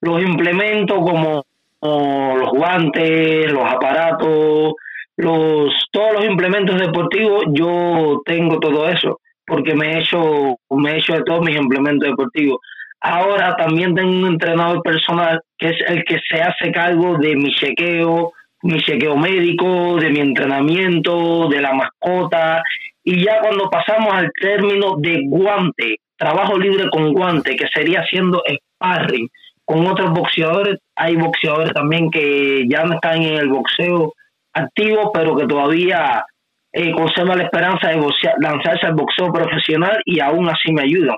Los 0.00 0.22
implementos 0.22 0.98
como, 0.98 1.44
los 1.80 2.50
guantes, 2.50 3.52
los 3.52 3.70
aparatos, 3.70 4.74
los 5.16 5.72
todos 5.92 6.14
los 6.14 6.24
implementos 6.24 6.78
deportivos, 6.78 7.44
yo 7.52 8.22
tengo 8.24 8.58
todo 8.58 8.88
eso 8.88 9.20
porque 9.46 9.74
me 9.74 9.92
he 9.92 9.98
hecho 10.00 10.56
me 10.70 10.92
he 10.92 10.98
hecho 10.98 11.14
de 11.14 11.24
todos 11.24 11.44
mis 11.44 11.56
implementos 11.56 12.08
deportivos 12.08 12.60
Ahora 13.00 13.56
también 13.56 13.94
tengo 13.94 14.10
un 14.10 14.26
entrenador 14.26 14.82
personal 14.82 15.40
que 15.56 15.68
es 15.68 15.76
el 15.86 16.04
que 16.04 16.18
se 16.28 16.42
hace 16.42 16.70
cargo 16.70 17.16
de 17.18 17.34
mi 17.34 17.50
chequeo, 17.54 18.32
mi 18.62 18.78
chequeo 18.80 19.16
médico, 19.16 19.96
de 19.96 20.10
mi 20.10 20.20
entrenamiento, 20.20 21.48
de 21.48 21.60
la 21.60 21.72
mascota. 21.72 22.62
Y 23.02 23.24
ya 23.24 23.40
cuando 23.40 23.70
pasamos 23.70 24.12
al 24.12 24.30
término 24.38 24.96
de 24.98 25.22
guante, 25.24 25.96
trabajo 26.16 26.58
libre 26.58 26.90
con 26.90 27.12
guante, 27.14 27.56
que 27.56 27.66
sería 27.72 28.00
haciendo 28.00 28.42
sparring 28.46 29.28
con 29.64 29.86
otros 29.86 30.10
boxeadores, 30.10 30.78
hay 30.96 31.16
boxeadores 31.16 31.72
también 31.72 32.10
que 32.10 32.64
ya 32.68 32.84
no 32.84 32.94
están 32.94 33.22
en 33.22 33.38
el 33.38 33.48
boxeo 33.48 34.12
activo, 34.52 35.12
pero 35.12 35.36
que 35.36 35.46
todavía 35.46 36.24
eh, 36.72 36.92
la 36.92 37.42
esperanza 37.42 37.88
de 37.88 38.00
lanzarse 38.40 38.86
al 38.86 38.94
boxeo 38.94 39.32
profesional 39.32 40.00
y 40.04 40.20
aún 40.20 40.48
así 40.48 40.72
me 40.72 40.82
ayudan. 40.82 41.16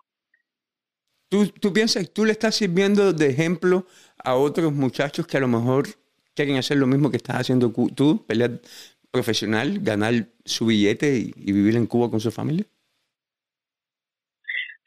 ¿Tú, 1.33 1.47
tú 1.47 1.73
piensas, 1.73 2.13
tú 2.13 2.27
le 2.27 2.33
estás 2.33 2.57
sirviendo 2.57 3.15
de 3.15 3.31
ejemplo 3.31 3.87
a 4.23 4.35
otros 4.35 4.71
muchachos 4.71 5.27
que 5.27 5.39
a 5.39 5.41
lo 5.41 5.49
mejor 5.49 5.85
quieren 6.35 6.59
hacer 6.59 6.77
lo 6.77 6.87
mismo 6.87 7.11
que 7.11 7.17
estás 7.17 7.37
haciendo 7.37 7.73
tú, 7.97 8.23
pelear 8.27 8.51
profesional, 9.11 9.79
ganar 9.81 10.13
su 10.45 10.67
billete 10.67 11.33
y, 11.35 11.53
vivir 11.53 11.77
en 11.77 11.87
Cuba 11.87 12.11
con 12.11 12.21
su 12.21 12.31
familia? 12.31 12.67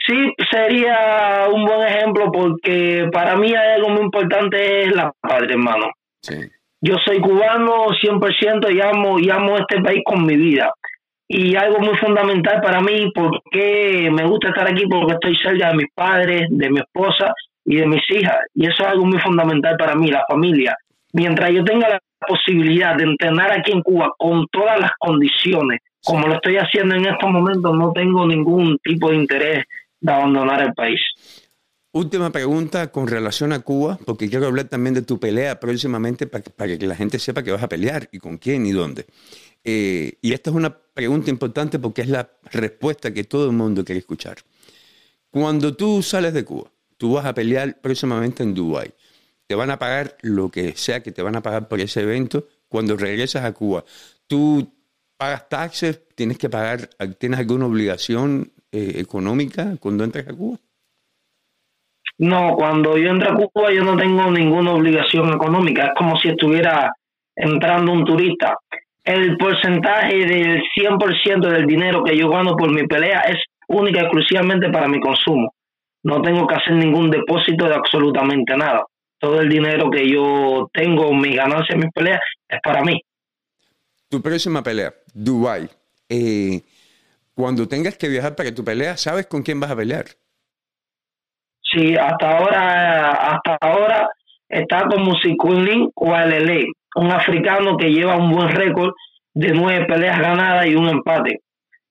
Sí, 0.05 0.33
sería 0.51 1.47
un 1.51 1.65
buen 1.65 1.81
ejemplo 1.81 2.31
porque 2.31 3.09
para 3.11 3.35
mí 3.37 3.47
hay 3.47 3.77
algo 3.77 3.89
muy 3.89 4.03
importante 4.03 4.83
es 4.83 4.95
la 4.95 5.11
padre, 5.19 5.53
hermano. 5.53 5.87
Sí. 6.21 6.35
Yo 6.79 6.97
soy 7.03 7.21
cubano 7.21 7.87
100% 7.87 8.71
y 8.71 8.81
amo, 8.81 9.17
y 9.17 9.31
amo 9.31 9.57
este 9.57 9.81
país 9.81 10.03
con 10.05 10.23
mi 10.27 10.37
vida 10.37 10.71
y 11.27 11.55
algo 11.55 11.79
muy 11.79 11.95
fundamental 11.97 12.61
para 12.61 12.81
mí, 12.81 13.11
porque 13.13 14.09
me 14.11 14.25
gusta 14.25 14.49
estar 14.49 14.71
aquí, 14.71 14.83
porque 14.89 15.13
estoy 15.13 15.35
cerca 15.37 15.69
de 15.69 15.77
mis 15.77 15.91
padres, 15.93 16.47
de 16.49 16.69
mi 16.69 16.79
esposa 16.79 17.33
y 17.65 17.77
de 17.77 17.87
mis 17.87 18.03
hijas. 18.11 18.37
Y 18.53 18.67
eso 18.67 18.83
es 18.83 18.89
algo 18.89 19.05
muy 19.05 19.19
fundamental 19.19 19.75
para 19.77 19.95
mí, 19.95 20.11
la 20.11 20.23
familia. 20.29 20.77
Mientras 21.13 21.51
yo 21.51 21.63
tenga 21.63 21.89
la 21.89 21.99
posibilidad 22.27 22.95
de 22.95 23.05
entrenar 23.05 23.51
aquí 23.51 23.71
en 23.71 23.81
Cuba 23.81 24.13
con 24.17 24.45
todas 24.51 24.79
las 24.79 24.91
condiciones, 24.99 25.79
como 26.03 26.27
lo 26.27 26.35
estoy 26.35 26.57
haciendo 26.57 26.95
en 26.95 27.05
estos 27.07 27.29
momentos, 27.29 27.75
no 27.75 27.91
tengo 27.91 28.27
ningún 28.27 28.77
tipo 28.83 29.09
de 29.09 29.15
interés 29.15 29.63
de 29.99 30.11
abandonar 30.11 30.61
el 30.61 30.73
país. 30.73 30.99
Última 31.91 32.29
pregunta 32.29 32.91
con 32.91 33.07
relación 33.07 33.53
a 33.53 33.61
Cuba, 33.61 33.97
porque 34.05 34.29
quiero 34.29 34.45
hablar 34.45 34.65
también 34.65 34.93
de 34.93 35.01
tu 35.01 35.17
pelea 35.17 35.59
próximamente 35.59 36.27
para, 36.27 36.43
para 36.43 36.77
que 36.77 36.85
la 36.85 36.95
gente 36.95 37.17
sepa 37.17 37.41
que 37.41 37.51
vas 37.51 37.63
a 37.63 37.69
pelear 37.69 38.09
y 38.11 38.19
con 38.19 38.37
quién 38.37 38.65
y 38.65 38.73
dónde. 38.73 39.05
Eh, 39.67 40.19
y 40.21 40.33
esta 40.33 40.51
es 40.51 40.55
una 40.55 40.69
pregunta 40.69 41.31
importante 41.31 41.79
porque 41.79 42.03
es 42.03 42.09
la 42.09 42.29
respuesta 42.51 43.11
que 43.11 43.23
todo 43.23 43.47
el 43.47 43.51
mundo 43.53 43.83
quiere 43.83 43.99
escuchar. 43.99 44.37
Cuando 45.31 45.75
tú 45.75 46.03
sales 46.03 46.33
de 46.33 46.45
Cuba, 46.45 46.69
tú 46.97 47.13
vas 47.13 47.25
a 47.25 47.33
pelear 47.33 47.81
próximamente 47.81 48.43
en 48.43 48.53
Dubái. 48.53 48.91
Te 49.47 49.55
van 49.55 49.71
a 49.71 49.79
pagar 49.79 50.15
lo 50.21 50.49
que 50.49 50.73
sea 50.77 51.01
que 51.01 51.11
te 51.11 51.21
van 51.21 51.35
a 51.35 51.41
pagar 51.41 51.67
por 51.67 51.79
ese 51.79 52.01
evento. 52.01 52.47
Cuando 52.69 52.95
regresas 52.95 53.43
a 53.43 53.53
Cuba, 53.53 53.83
tú 54.27 54.71
pagas 55.17 55.49
taxes, 55.49 56.07
tienes 56.15 56.37
que 56.37 56.49
pagar, 56.49 56.89
tienes 57.17 57.39
alguna 57.39 57.65
obligación 57.65 58.51
eh, 58.71 58.93
económica 58.97 59.77
cuando 59.79 60.03
entras 60.03 60.27
a 60.27 60.33
Cuba. 60.33 60.57
No, 62.17 62.55
cuando 62.55 62.97
yo 62.97 63.09
entro 63.09 63.31
a 63.31 63.49
Cuba 63.51 63.73
yo 63.73 63.83
no 63.83 63.97
tengo 63.97 64.31
ninguna 64.31 64.73
obligación 64.73 65.33
económica. 65.33 65.87
Es 65.87 65.93
como 65.97 66.17
si 66.17 66.29
estuviera 66.29 66.91
entrando 67.35 67.91
un 67.91 68.05
turista 68.05 68.55
el 69.05 69.37
porcentaje 69.37 70.25
del 70.25 70.63
100% 70.75 71.47
del 71.47 71.67
dinero 71.67 72.03
que 72.03 72.17
yo 72.17 72.27
gano 72.29 72.55
por 72.55 72.73
mi 72.73 72.87
pelea 72.87 73.21
es 73.21 73.37
única 73.67 74.01
y 74.01 74.03
exclusivamente 74.03 74.69
para 74.69 74.87
mi 74.87 74.99
consumo. 74.99 75.53
No 76.03 76.21
tengo 76.21 76.45
que 76.47 76.55
hacer 76.55 76.73
ningún 76.73 77.11
depósito 77.11 77.65
de 77.65 77.75
absolutamente 77.75 78.57
nada. 78.57 78.83
Todo 79.19 79.41
el 79.41 79.49
dinero 79.49 79.89
que 79.89 80.09
yo 80.09 80.69
tengo, 80.73 81.13
mi 81.13 81.35
ganancia 81.35 81.73
en 81.73 81.79
mis 81.79 81.91
peleas, 81.91 82.19
es 82.49 82.59
para 82.63 82.81
mí. 82.81 82.99
Tu 84.09 84.21
próxima 84.21 84.61
pelea, 84.61 84.93
Dubai. 85.13 85.69
Eh, 86.09 86.61
cuando 87.33 87.67
tengas 87.67 87.97
que 87.97 88.07
viajar 88.07 88.35
para 88.35 88.53
tu 88.53 88.63
pelea, 88.63 88.97
¿sabes 88.97 89.27
con 89.27 89.43
quién 89.43 89.59
vas 89.59 89.71
a 89.71 89.75
pelear? 89.75 90.05
Sí, 91.61 91.95
hasta 91.95 92.37
ahora, 92.37 93.11
hasta 93.11 93.57
ahora 93.61 94.09
está 94.47 94.85
con 94.87 95.03
Musiculin 95.03 95.91
o 95.95 96.13
Alele 96.13 96.67
un 96.95 97.11
africano 97.11 97.77
que 97.77 97.89
lleva 97.89 98.17
un 98.17 98.31
buen 98.31 98.49
récord 98.49 98.93
de 99.33 99.51
nueve 99.51 99.85
peleas 99.85 100.19
ganadas 100.19 100.65
y 100.67 100.75
un 100.75 100.87
empate. 100.87 101.41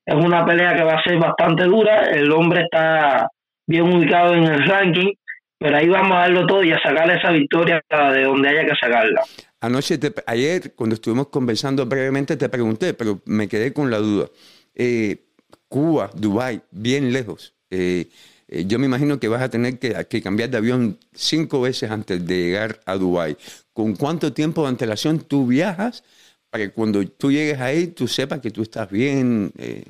Es 0.07 0.15
una 0.15 0.45
pelea 0.45 0.75
que 0.75 0.83
va 0.83 0.95
a 0.95 1.03
ser 1.03 1.19
bastante 1.19 1.65
dura, 1.65 2.05
el 2.11 2.31
hombre 2.33 2.63
está 2.63 3.29
bien 3.67 3.95
ubicado 3.95 4.35
en 4.35 4.45
el 4.45 4.65
ranking, 4.67 5.13
pero 5.59 5.77
ahí 5.77 5.89
vamos 5.89 6.17
a 6.17 6.21
darlo 6.21 6.47
todo 6.47 6.63
y 6.63 6.73
a 6.73 6.79
sacarle 6.81 7.15
esa 7.15 7.31
victoria 7.31 7.83
de 7.89 8.25
donde 8.25 8.49
haya 8.49 8.67
que 8.67 8.77
sacarla. 8.79 9.23
Anoche, 9.61 9.99
ayer, 10.27 10.75
cuando 10.75 10.95
estuvimos 10.95 11.29
conversando 11.29 11.87
brevemente, 11.87 12.37
te 12.37 12.51
pregunté, 12.51 12.93
pero 12.93 13.21
me 13.25 13.49
quedé 13.49 13.73
con 13.73 13.91
la 13.91 13.99
duda. 13.99 14.27
Eh, 14.75 15.25
Cuba, 15.69 16.11
Dubái, 16.15 16.61
bien 16.71 17.13
lejos. 17.13 17.55
Eh, 17.71 18.09
eh, 18.49 18.65
yo 18.67 18.79
me 18.79 18.87
imagino 18.87 19.19
que 19.19 19.29
vas 19.29 19.43
a 19.43 19.49
tener 19.49 19.79
que, 19.79 20.07
que, 20.09 20.23
cambiar 20.23 20.51
de 20.51 20.59
avión 20.59 20.99
cinco 21.13 21.61
veces 21.61 21.91
antes 21.91 22.25
de 22.27 22.37
llegar 22.37 22.81
a 22.87 22.97
Dubái. 22.97 23.37
¿Con 23.73 23.97
cuánto 23.97 24.33
tiempo 24.33 24.63
de 24.63 24.69
antelación 24.69 25.21
tú 25.21 25.47
viajas 25.47 26.05
para 26.51 26.65
que 26.65 26.71
cuando 26.71 27.05
tú 27.07 27.33
llegues 27.33 27.61
ahí 27.61 27.89
tú 27.89 28.07
sepas 28.07 28.41
que 28.41 28.51
tú 28.51 28.63
estás 28.63 28.91
bien, 28.91 29.53
eh, 29.59 29.85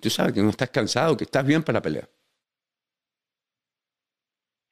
tú 0.00 0.10
sabes 0.10 0.32
que 0.32 0.42
no 0.42 0.50
estás 0.50 0.70
cansado, 0.70 1.16
que 1.16 1.24
estás 1.24 1.44
bien 1.46 1.62
para 1.62 1.78
la 1.78 1.82
pelea? 1.82 2.08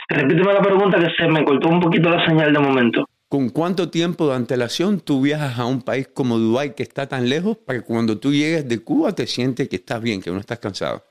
Repíteme 0.09 0.53
la 0.53 0.63
pregunta 0.63 0.99
que 0.99 1.09
se 1.17 1.29
me 1.29 1.45
cortó 1.45 1.69
un 1.69 1.81
poquito 1.81 2.11
la 2.11 2.25
señal 2.27 2.53
de 2.53 2.59
momento. 2.59 3.09
¿Con 3.29 3.49
cuánto 3.49 3.91
tiempo 3.91 4.29
de 4.29 4.37
antelación 4.37 5.01
tú 5.01 5.23
viajas 5.23 5.59
a 5.59 5.65
un 5.65 5.83
país 5.83 6.07
como 6.07 6.39
Dubái 6.39 6.75
que 6.75 6.83
está 6.83 7.09
tan 7.09 7.29
lejos 7.29 7.57
para 7.57 7.81
que 7.81 7.85
cuando 7.85 8.19
tú 8.19 8.33
llegues 8.33 8.69
de 8.69 8.79
Cuba 8.81 9.13
te 9.15 9.27
sientes 9.27 9.69
que 9.69 9.77
estás 9.77 10.01
bien, 10.03 10.21
que 10.21 10.31
no 10.31 10.39
estás 10.39 10.59
cansado? 10.59 11.03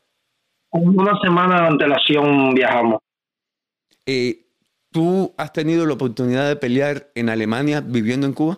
Con 0.74 0.88
una 0.88 1.16
semana 1.20 1.62
de 1.62 1.68
antelación 1.68 2.56
viajamos. 2.56 2.98
Eh, 4.08 4.48
¿Tú 4.92 5.32
has 5.38 5.54
tenido 5.54 5.86
la 5.86 5.94
oportunidad 5.94 6.48
de 6.48 6.56
pelear 6.56 7.10
en 7.14 7.30
Alemania 7.30 7.80
viviendo 7.86 8.26
en 8.26 8.34
Cuba? 8.34 8.58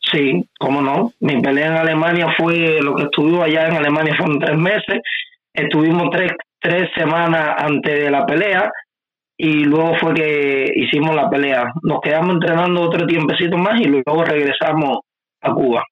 Sí, 0.00 0.48
cómo 0.58 0.80
no. 0.80 1.12
Mi 1.20 1.38
pelea 1.42 1.66
en 1.66 1.76
Alemania 1.76 2.34
fue, 2.38 2.80
lo 2.80 2.94
que 2.94 3.02
estuvimos 3.02 3.44
allá 3.44 3.68
en 3.68 3.76
Alemania 3.76 4.14
fueron 4.16 4.38
tres 4.38 4.56
meses. 4.56 5.02
Estuvimos 5.52 6.08
tres, 6.10 6.32
tres 6.58 6.88
semanas 6.96 7.54
antes 7.58 7.92
de 7.92 8.10
la 8.10 8.24
pelea 8.24 8.72
y 9.36 9.64
luego 9.64 9.96
fue 10.00 10.14
que 10.14 10.72
hicimos 10.76 11.14
la 11.14 11.28
pelea. 11.28 11.70
Nos 11.82 12.00
quedamos 12.00 12.36
entrenando 12.36 12.80
otro 12.80 13.06
tiempecito 13.06 13.58
más 13.58 13.78
y 13.78 13.84
luego 13.84 14.24
regresamos 14.24 15.00
a 15.42 15.52
Cuba. 15.52 15.84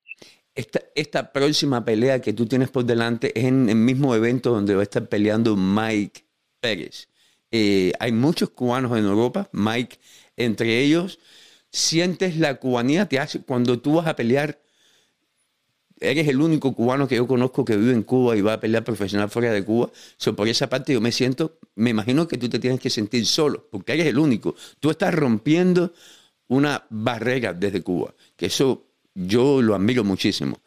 Esta, 0.94 1.32
próxima 1.32 1.84
pelea 1.84 2.20
que 2.20 2.32
tú 2.32 2.46
tienes 2.46 2.70
por 2.70 2.84
delante 2.84 3.38
es 3.38 3.46
en 3.46 3.68
el 3.68 3.76
mismo 3.76 4.14
evento 4.14 4.50
donde 4.50 4.74
va 4.74 4.80
a 4.80 4.84
estar 4.84 5.08
peleando 5.08 5.56
Mike 5.56 6.24
Pérez. 6.60 7.08
Eh, 7.50 7.92
hay 7.98 8.12
muchos 8.12 8.50
cubanos 8.50 8.96
en 8.98 9.04
Europa, 9.04 9.48
Mike, 9.52 9.98
entre 10.36 10.80
ellos. 10.80 11.18
Sientes 11.70 12.36
la 12.36 12.56
cubanía, 12.56 13.06
te 13.06 13.18
hace, 13.18 13.42
cuando 13.42 13.78
tú 13.80 13.94
vas 13.94 14.06
a 14.06 14.16
pelear, 14.16 14.60
eres 16.00 16.28
el 16.28 16.40
único 16.40 16.74
cubano 16.74 17.06
que 17.06 17.16
yo 17.16 17.26
conozco 17.26 17.64
que 17.64 17.76
vive 17.76 17.92
en 17.92 18.02
Cuba 18.02 18.36
y 18.36 18.40
va 18.40 18.54
a 18.54 18.60
pelear 18.60 18.82
profesional 18.82 19.30
fuera 19.30 19.52
de 19.52 19.64
Cuba. 19.64 19.90
So, 20.16 20.34
por 20.34 20.48
esa 20.48 20.68
parte 20.68 20.92
yo 20.92 21.00
me 21.00 21.12
siento, 21.12 21.58
me 21.76 21.90
imagino 21.90 22.26
que 22.26 22.38
tú 22.38 22.48
te 22.48 22.58
tienes 22.58 22.80
que 22.80 22.90
sentir 22.90 23.26
solo, 23.26 23.68
porque 23.70 23.92
eres 23.92 24.06
el 24.06 24.18
único. 24.18 24.56
Tú 24.80 24.90
estás 24.90 25.14
rompiendo 25.14 25.92
una 26.48 26.86
barrera 26.90 27.52
desde 27.52 27.82
Cuba, 27.82 28.14
que 28.36 28.46
eso 28.46 28.89
yo 29.14 29.62
lo 29.62 29.74
admiro 29.74 30.04
muchísimo. 30.04 30.58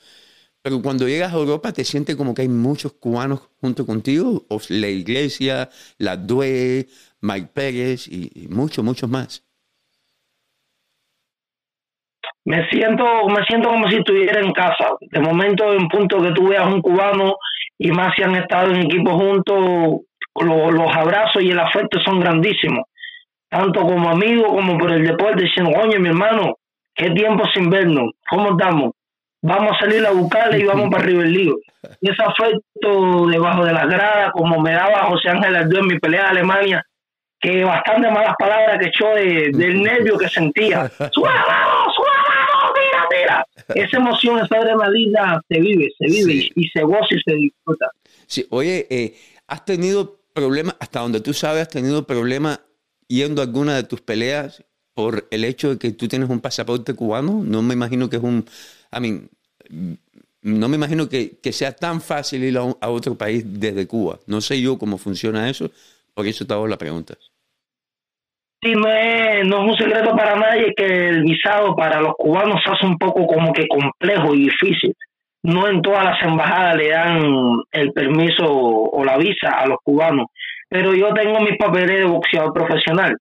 Pero 0.64 0.82
cuando 0.82 1.08
llegas 1.08 1.34
a 1.34 1.38
Europa 1.38 1.74
te 1.74 1.84
sientes 1.84 2.16
como 2.16 2.34
que 2.34 2.44
hay 2.44 2.48
muchos 2.48 2.94
cubanos 2.94 3.42
junto 3.60 3.86
contigo, 3.86 4.46
o 4.48 4.62
la 4.70 4.88
iglesia, 4.88 5.70
la 5.98 6.16
DUE, 6.16 6.88
Mike 7.22 7.50
Pérez 7.54 8.08
y, 8.08 8.48
muchos, 8.50 8.84
muchos 8.84 9.10
más. 9.10 9.44
Me 12.46 12.68
siento, 12.70 13.04
me 13.28 13.44
siento 13.46 13.70
como 13.70 13.90
si 13.90 13.96
estuviera 13.96 14.40
en 14.40 14.54
casa. 14.54 14.96
De 15.12 15.20
momento, 15.20 15.74
en 15.74 15.88
punto 15.90 16.22
que 16.22 16.32
tú 16.32 16.48
veas 16.48 16.66
un 16.66 16.82
cubano 16.82 17.36
y 17.78 17.92
más 17.92 18.14
si 18.16 18.24
han 18.24 18.36
estado 18.36 18.72
en 18.72 18.84
equipo 18.84 19.18
juntos, 19.18 20.02
los, 20.36 20.96
abrazos 20.96 21.44
y 21.44 21.52
el 21.52 21.60
afecto 21.60 22.00
son 22.06 22.20
grandísimos. 22.20 22.86
Tanto 23.50 23.82
como 23.82 24.10
amigos 24.10 24.48
como 24.48 24.78
por 24.78 24.92
el 24.92 25.06
deporte, 25.06 25.44
diciendo, 25.44 25.72
oye, 25.78 26.00
mi 26.00 26.08
hermano, 26.10 26.56
qué 26.96 27.10
tiempo 27.12 27.44
sin 27.54 27.70
vernos, 27.70 28.12
¿cómo 28.30 28.52
estamos? 28.52 28.92
Vamos 29.42 29.74
a 29.76 29.80
salir 29.80 30.06
a 30.06 30.12
buscarle 30.12 30.60
y 30.60 30.64
vamos 30.64 30.90
para 30.90 31.04
River 31.04 31.28
League. 31.28 31.54
Y 32.00 32.10
ese 32.12 32.24
afecto 32.24 33.28
debajo 33.28 33.66
de 33.66 33.74
las 33.74 33.88
gradas, 33.88 34.32
como 34.32 34.60
me 34.62 34.72
daba 34.72 35.06
José 35.08 35.30
Ángel 35.30 35.56
Ardú 35.56 35.80
en 35.80 35.88
mi 35.88 36.00
pelea 36.00 36.22
de 36.24 36.28
Alemania, 36.30 36.86
que 37.42 37.62
bastante 37.66 38.10
malas 38.10 38.36
palabras 38.40 38.80
que 38.80 38.88
echó 38.88 39.08
de, 39.16 39.50
del 39.54 39.82
nervio 39.84 40.18
que 40.18 40.30
sentía. 40.30 40.90
¡Suave, 41.12 41.12
suave, 41.94 42.74
mira, 42.74 43.06
mira! 43.12 43.48
Esa 43.76 43.98
emoción, 43.98 44.40
esa 44.40 44.56
adrenalina 44.58 45.42
se 45.50 45.60
vive, 45.60 45.90
se 46.00 46.06
vive 46.06 46.32
Sí. 46.32 46.52
y, 46.56 46.62
y 46.64 46.70
se 46.70 46.82
goza 46.84 47.08
y 47.10 47.20
se 47.30 47.36
disfruta. 47.36 47.88
Sí, 48.28 48.48
oye, 48.50 48.88
eh, 48.90 49.14
¿has 49.48 49.66
tenido 49.66 50.22
problemas, 50.34 50.78
hasta 50.80 51.02
donde 51.02 51.20
tú 51.20 51.34
sabes, 51.34 51.64
has 51.64 51.68
tenido 51.70 52.08
problemas 52.08 52.62
yendo 53.10 53.42
a 53.42 53.46
alguna 53.46 53.76
de 53.76 53.84
tus 53.84 54.00
peleas 54.00 54.64
por 54.94 55.28
el 55.32 55.44
hecho 55.44 55.72
de 55.72 55.80
que 55.80 55.92
tú 55.92 56.08
tienes 56.08 56.30
un 56.30 56.40
pasaporte 56.40 56.94
cubano? 56.94 57.44
No 57.44 57.62
me 57.62 57.74
imagino 57.74 58.10
que 58.10 58.18
es 58.18 58.24
un, 58.24 58.46
I 58.92 59.00
mean, 59.00 59.30
no 60.44 60.68
me 60.68 60.76
imagino 60.76 61.08
que, 61.08 61.40
que 61.42 61.52
sea 61.52 61.74
tan 61.74 62.02
fácil 62.02 62.44
ir 62.44 62.58
a, 62.58 62.90
otro 62.90 63.16
país 63.16 63.44
desde 63.60 63.88
Cuba. 63.88 64.20
No 64.28 64.42
sé 64.42 64.62
yo 64.62 64.78
cómo 64.78 64.98
funciona 64.98 65.50
eso, 65.50 65.70
por 66.14 66.28
eso 66.28 66.46
te 66.46 66.54
hago 66.54 66.68
la 66.68 66.78
pregunta. 66.78 67.16
Sí, 68.62 68.74
no 68.74 68.90
es, 68.90 69.46
no 69.46 69.64
es 69.64 69.72
un 69.72 69.78
secreto 69.78 70.16
para 70.16 70.36
nadie 70.36 70.74
que 70.76 71.10
el 71.10 71.24
visado 71.24 71.76
para 71.76 72.00
los 72.00 72.14
cubanos 72.16 72.62
se 72.64 72.72
hace 72.72 72.86
un 72.86 72.98
poco 72.98 73.26
como 73.26 73.52
que 73.52 73.68
complejo 73.68 74.34
y 74.36 74.44
difícil. 74.44 74.94
No 75.44 75.68
en 75.68 75.82
todas 75.82 76.06
las 76.06 76.22
embajadas 76.22 76.78
le 76.78 76.90
dan 76.90 77.58
el 77.72 77.92
permiso 77.92 78.46
o 78.48 79.04
la 79.04 79.18
visa 79.18 79.50
a 79.50 79.68
los 79.68 79.78
cubanos, 79.84 80.28
pero 80.70 80.94
yo 80.94 81.14
tengo 81.14 81.42
mis 81.42 81.58
papeles 81.58 82.00
de 82.00 82.06
boxeador 82.06 82.54
profesional, 82.54 83.18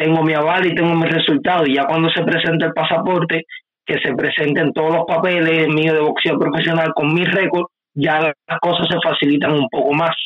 tengo 0.00 0.22
mi 0.22 0.32
aval 0.32 0.66
y 0.66 0.74
tengo 0.74 0.94
mis 0.94 1.12
resultados, 1.12 1.68
y 1.68 1.74
ya 1.74 1.84
cuando 1.86 2.08
se 2.08 2.22
presenta 2.22 2.64
el 2.66 2.72
pasaporte, 2.72 3.44
que 3.84 3.98
se 4.00 4.14
presenten 4.14 4.72
todos 4.72 4.94
los 4.94 5.04
papeles 5.06 5.68
míos 5.68 5.94
de 5.94 6.00
boxeador 6.00 6.40
profesional 6.40 6.94
con 6.94 7.12
mi 7.12 7.24
récord, 7.24 7.66
ya 7.92 8.20
las 8.20 8.60
cosas 8.60 8.86
se 8.88 8.96
facilitan 9.02 9.52
un 9.52 9.68
poco 9.68 9.92
más. 9.92 10.16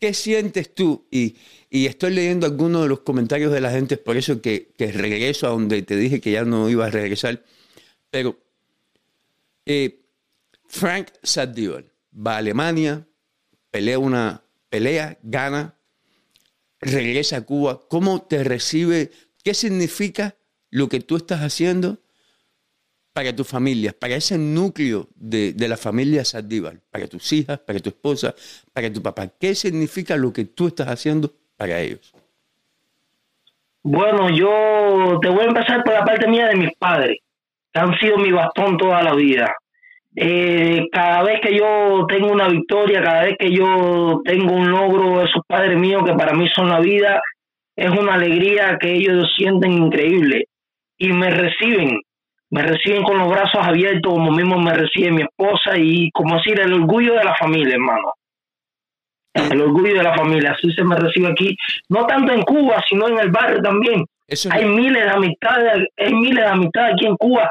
¿Qué 0.00 0.12
sientes 0.14 0.74
tú? 0.74 1.06
Y, 1.12 1.36
y 1.68 1.86
estoy 1.86 2.12
leyendo 2.12 2.46
algunos 2.46 2.82
de 2.82 2.88
los 2.88 3.00
comentarios 3.00 3.52
de 3.52 3.60
la 3.60 3.70
gente, 3.70 3.98
por 3.98 4.16
eso 4.16 4.42
que, 4.42 4.72
que 4.76 4.90
regreso 4.90 5.46
a 5.46 5.50
donde 5.50 5.82
te 5.82 5.94
dije 5.94 6.20
que 6.20 6.32
ya 6.32 6.44
no 6.44 6.68
iba 6.68 6.86
a 6.86 6.90
regresar. 6.90 7.40
Pero 8.10 8.34
eh, 9.64 10.00
Frank 10.66 11.08
Sadival 11.22 11.84
va 12.14 12.34
a 12.34 12.38
Alemania, 12.38 13.06
pelea 13.70 13.98
una 14.00 14.42
pelea, 14.70 15.18
gana, 15.22 15.74
regresa 16.80 17.38
a 17.38 17.40
Cuba. 17.42 17.80
¿Cómo 17.88 18.22
te 18.22 18.44
recibe? 18.44 19.10
¿Qué 19.44 19.54
significa 19.54 20.36
lo 20.70 20.88
que 20.88 21.00
tú 21.00 21.16
estás 21.16 21.40
haciendo 21.40 21.98
para 23.12 23.34
tu 23.34 23.44
familia, 23.44 23.94
para 23.98 24.14
ese 24.14 24.38
núcleo 24.38 25.08
de, 25.14 25.52
de 25.52 25.68
la 25.68 25.76
familia 25.76 26.24
Saldívar, 26.24 26.80
para 26.90 27.06
tus 27.08 27.32
hijas, 27.32 27.58
para 27.58 27.80
tu 27.80 27.90
esposa, 27.90 28.34
para 28.72 28.92
tu 28.92 29.02
papá? 29.02 29.28
¿Qué 29.28 29.54
significa 29.54 30.16
lo 30.16 30.32
que 30.32 30.44
tú 30.44 30.68
estás 30.68 30.88
haciendo 30.88 31.32
para 31.56 31.80
ellos? 31.80 32.12
Bueno, 33.82 34.28
yo 34.28 35.18
te 35.22 35.28
voy 35.30 35.44
a 35.44 35.48
empezar 35.48 35.82
por 35.82 35.94
la 35.94 36.04
parte 36.04 36.28
mía 36.28 36.48
de 36.48 36.56
mis 36.56 36.74
padres, 36.76 37.18
que 37.72 37.80
han 37.80 37.98
sido 37.98 38.18
mi 38.18 38.30
bastón 38.30 38.76
toda 38.76 39.02
la 39.02 39.14
vida. 39.14 39.54
Eh, 40.16 40.88
cada 40.90 41.22
vez 41.22 41.40
que 41.40 41.56
yo 41.56 42.04
tengo 42.08 42.32
una 42.32 42.48
victoria, 42.48 43.02
cada 43.02 43.24
vez 43.24 43.36
que 43.38 43.50
yo 43.50 44.20
tengo 44.24 44.54
un 44.54 44.70
logro, 44.70 45.22
esos 45.22 45.42
padres 45.46 45.78
míos 45.78 46.02
que 46.04 46.14
para 46.14 46.32
mí 46.32 46.48
son 46.48 46.68
la 46.68 46.80
vida, 46.80 47.20
es 47.76 47.90
una 47.90 48.14
alegría 48.14 48.76
que 48.80 48.92
ellos 48.92 49.32
sienten 49.36 49.72
increíble 49.72 50.46
y 50.98 51.12
me 51.12 51.30
reciben, 51.30 52.00
me 52.50 52.62
reciben 52.62 53.04
con 53.04 53.18
los 53.18 53.30
brazos 53.30 53.60
abiertos, 53.62 54.12
como 54.12 54.32
mismo 54.32 54.58
me 54.58 54.74
recibe 54.74 55.12
mi 55.12 55.22
esposa 55.22 55.76
y 55.76 56.10
como 56.10 56.36
decir, 56.36 56.60
el 56.60 56.72
orgullo 56.72 57.14
de 57.14 57.24
la 57.24 57.36
familia, 57.36 57.74
hermano. 57.74 58.12
El 59.32 59.62
orgullo 59.62 59.94
de 59.94 60.02
la 60.02 60.14
familia, 60.16 60.52
así 60.52 60.72
se 60.72 60.82
me 60.82 60.96
recibe 60.96 61.28
aquí, 61.28 61.56
no 61.88 62.04
tanto 62.06 62.32
en 62.32 62.42
Cuba, 62.42 62.82
sino 62.88 63.08
en 63.08 63.20
el 63.20 63.30
barrio 63.30 63.62
también. 63.62 64.04
Eso 64.26 64.48
es 64.48 64.54
Hay 64.54 64.64
miles 64.64 65.04
de 65.04 65.10
amistades, 65.10 65.86
hay 65.96 66.14
miles 66.14 66.44
de 66.44 66.50
amistades 66.50 66.94
aquí 66.94 67.06
en 67.06 67.16
Cuba 67.16 67.48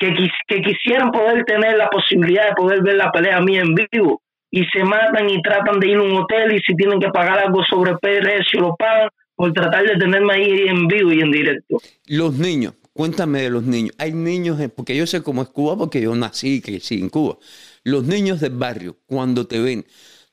que, 0.00 0.08
quis- 0.14 0.32
que 0.48 0.62
quisieran 0.62 1.12
poder 1.12 1.44
tener 1.44 1.76
la 1.76 1.88
posibilidad 1.90 2.48
de 2.48 2.54
poder 2.54 2.82
ver 2.82 2.96
la 2.96 3.12
pelea 3.12 3.40
mía 3.40 3.60
en 3.60 3.74
vivo 3.74 4.22
y 4.50 4.64
se 4.72 4.82
matan 4.82 5.30
y 5.30 5.40
tratan 5.42 5.78
de 5.78 5.88
ir 5.90 5.96
a 5.98 6.02
un 6.02 6.16
hotel 6.16 6.52
y 6.56 6.60
si 6.60 6.74
tienen 6.74 6.98
que 6.98 7.10
pagar 7.10 7.38
algo 7.38 7.62
sobre 7.70 7.96
precio 7.98 8.60
lo 8.60 8.74
pagan 8.76 9.10
por 9.36 9.52
tratar 9.52 9.84
de 9.84 9.96
tenerme 9.96 10.34
ahí 10.34 10.68
en 10.68 10.86
vivo 10.88 11.12
y 11.12 11.20
en 11.20 11.30
directo. 11.30 11.78
Los 12.06 12.34
niños, 12.34 12.74
cuéntame 12.92 13.42
de 13.42 13.50
los 13.50 13.62
niños. 13.62 13.94
Hay 13.98 14.12
niños, 14.12 14.58
porque 14.74 14.96
yo 14.96 15.06
sé 15.06 15.22
cómo 15.22 15.42
es 15.42 15.48
Cuba, 15.48 15.76
porque 15.78 16.00
yo 16.00 16.14
nací 16.14 16.56
y 16.56 16.60
crecí 16.60 16.98
en 17.00 17.08
Cuba. 17.08 17.38
Los 17.84 18.04
niños 18.04 18.40
del 18.40 18.52
barrio, 18.52 18.96
cuando 19.06 19.46
te 19.46 19.58
ven, 19.60 19.86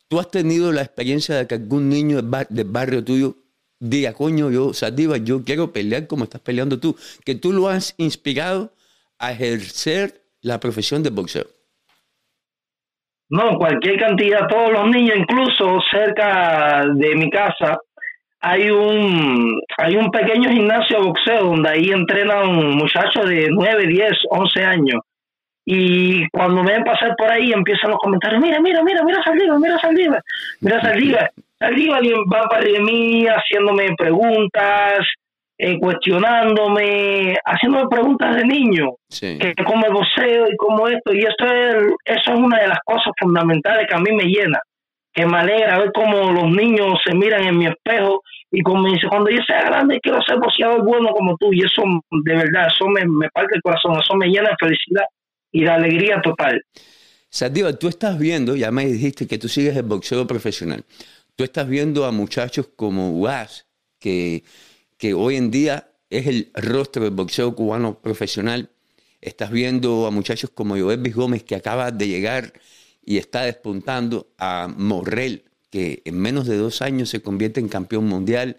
¿tú 0.10 0.20
has 0.20 0.30
tenido 0.32 0.72
la 0.74 0.82
experiencia 0.82 1.36
de 1.36 1.48
que 1.48 1.56
algún 1.56 1.88
niño 1.90 2.18
del, 2.18 2.26
bar- 2.26 2.48
del 2.50 2.68
barrio 2.68 3.04
tuyo 3.04 3.38
diga, 3.80 4.14
coño, 4.14 4.50
yo, 4.52 4.74
Sadiva, 4.74 5.18
yo 5.18 5.44
quiero 5.44 5.72
pelear 5.72 6.08
como 6.08 6.24
estás 6.26 6.42
peleando 6.42 6.80
tú? 6.80 6.98
Que 7.24 7.36
tú 7.36 7.54
lo 7.54 7.70
has 7.70 7.94
inspirado 7.98 8.74
a 9.20 9.32
ejercer 9.32 10.22
la 10.42 10.60
profesión 10.60 11.04
de 11.04 11.10
boxeo. 11.10 11.46
No, 13.30 13.58
cualquier 13.58 14.00
cantidad, 14.00 14.48
todos 14.48 14.72
los 14.72 14.90
niños, 14.90 15.18
incluso 15.18 15.80
cerca 15.92 16.86
de 16.96 17.16
mi 17.16 17.30
casa, 17.30 17.78
hay 18.40 18.70
un 18.70 19.60
hay 19.78 19.98
un 19.98 20.10
pequeño 20.12 20.50
gimnasio 20.50 21.00
de 21.00 21.06
boxeo 21.08 21.44
donde 21.44 21.70
ahí 21.70 21.90
entrenan 21.90 22.78
muchachos 22.78 23.28
de 23.28 23.48
9, 23.50 23.88
10, 23.88 24.12
11 24.30 24.64
años. 24.64 25.02
Y 25.66 26.30
cuando 26.30 26.64
me 26.64 26.72
ven 26.72 26.84
pasar 26.86 27.14
por 27.18 27.30
ahí 27.30 27.52
empiezan 27.52 27.90
los 27.92 28.00
comentarios, 28.00 28.42
mira, 28.42 28.62
mira, 28.62 28.82
mira, 28.84 29.04
mira 29.04 29.22
Saldívar, 29.22 29.60
mira 29.60 29.78
Saldívar, 29.80 30.24
mira 30.62 30.82
Saldívar. 30.82 31.32
Saldívar 31.60 32.06
y 32.06 32.14
van 32.28 32.48
para 32.48 32.64
mí 32.64 33.26
haciéndome 33.26 33.94
preguntas, 33.98 35.00
eh, 35.60 35.80
cuestionándome, 35.80 37.36
haciéndome 37.46 37.88
preguntas 37.90 38.36
de 38.36 38.44
niño 38.46 38.96
Sí. 39.10 39.38
que 39.40 39.56
como 39.64 39.86
el 39.86 39.94
boxeo 39.94 40.48
y 40.52 40.56
como 40.58 40.88
esto, 40.88 41.14
y 41.14 41.20
esto 41.20 41.46
es, 41.46 41.76
eso 42.06 42.34
es 42.34 42.40
una 42.40 42.60
de 42.60 42.68
las 42.68 42.80
cosas 42.86 43.12
fundamentales 43.20 43.88
que 43.88 43.96
a 43.96 44.00
mí 44.00 44.12
me 44.12 44.26
llena, 44.26 44.60
que 45.14 45.26
me 45.26 45.38
alegra 45.38 45.80
ver 45.80 45.92
cómo 45.94 46.32
los 46.32 46.52
niños 46.52 47.00
se 47.06 47.16
miran 47.16 47.44
en 47.44 47.58
mi 47.58 47.66
espejo 47.68 48.22
y 48.52 48.62
como 48.62 48.84
me 48.84 48.92
dice, 48.92 49.08
cuando 49.08 49.30
yo 49.30 49.40
sea 49.48 49.64
grande 49.64 50.00
quiero 50.02 50.22
ser 50.22 50.38
boxeador 50.40 50.84
bueno 50.84 51.10
como 51.10 51.36
tú, 51.38 51.52
y 51.52 51.62
eso 51.62 51.82
de 52.12 52.36
verdad, 52.36 52.68
eso 52.68 52.88
me, 52.88 53.04
me 53.06 53.30
parte 53.30 53.56
el 53.56 53.62
corazón, 53.62 54.00
eso 54.00 54.16
me 54.16 54.28
llena 54.28 54.50
de 54.50 54.56
felicidad 54.60 55.06
y 55.52 55.64
de 55.64 55.70
alegría 55.70 56.22
total. 56.22 56.62
Sadiva, 57.30 57.74
tú 57.74 57.88
estás 57.88 58.18
viendo, 58.18 58.56
ya 58.56 58.72
me 58.72 58.86
dijiste 58.86 59.28
que 59.28 59.38
tú 59.38 59.48
sigues 59.50 59.76
el 59.76 59.84
boxeo 59.84 60.26
profesional. 60.28 60.86
Tú 61.36 61.44
estás 61.44 61.68
viendo 61.68 62.06
a 62.06 62.12
muchachos 62.12 62.70
como 62.76 63.12
Guas, 63.12 63.68
que, 64.00 64.44
que 64.98 65.14
hoy 65.14 65.36
en 65.36 65.52
día 65.52 65.92
es 66.10 66.28
el 66.28 66.52
rostro 66.54 67.04
del 67.04 67.14
boxeo 67.14 67.56
cubano 67.56 68.00
profesional. 68.00 68.70
Estás 69.22 69.52
viendo 69.52 70.08
a 70.08 70.12
muchachos 70.12 70.50
como 70.54 70.78
Joelvis 70.78 71.16
Gómez, 71.16 71.44
que 71.44 71.56
acaba 71.56 71.92
de 71.92 72.08
llegar 72.08 72.54
y 73.04 73.18
está 73.18 73.44
despuntando, 73.44 74.28
a 74.38 74.68
Morrell, 74.76 75.44
que 75.70 76.02
en 76.06 76.20
menos 76.20 76.48
de 76.48 76.58
dos 76.58 76.82
años 76.82 77.10
se 77.10 77.22
convierte 77.22 77.60
en 77.60 77.68
campeón 77.68 78.06
mundial. 78.06 78.58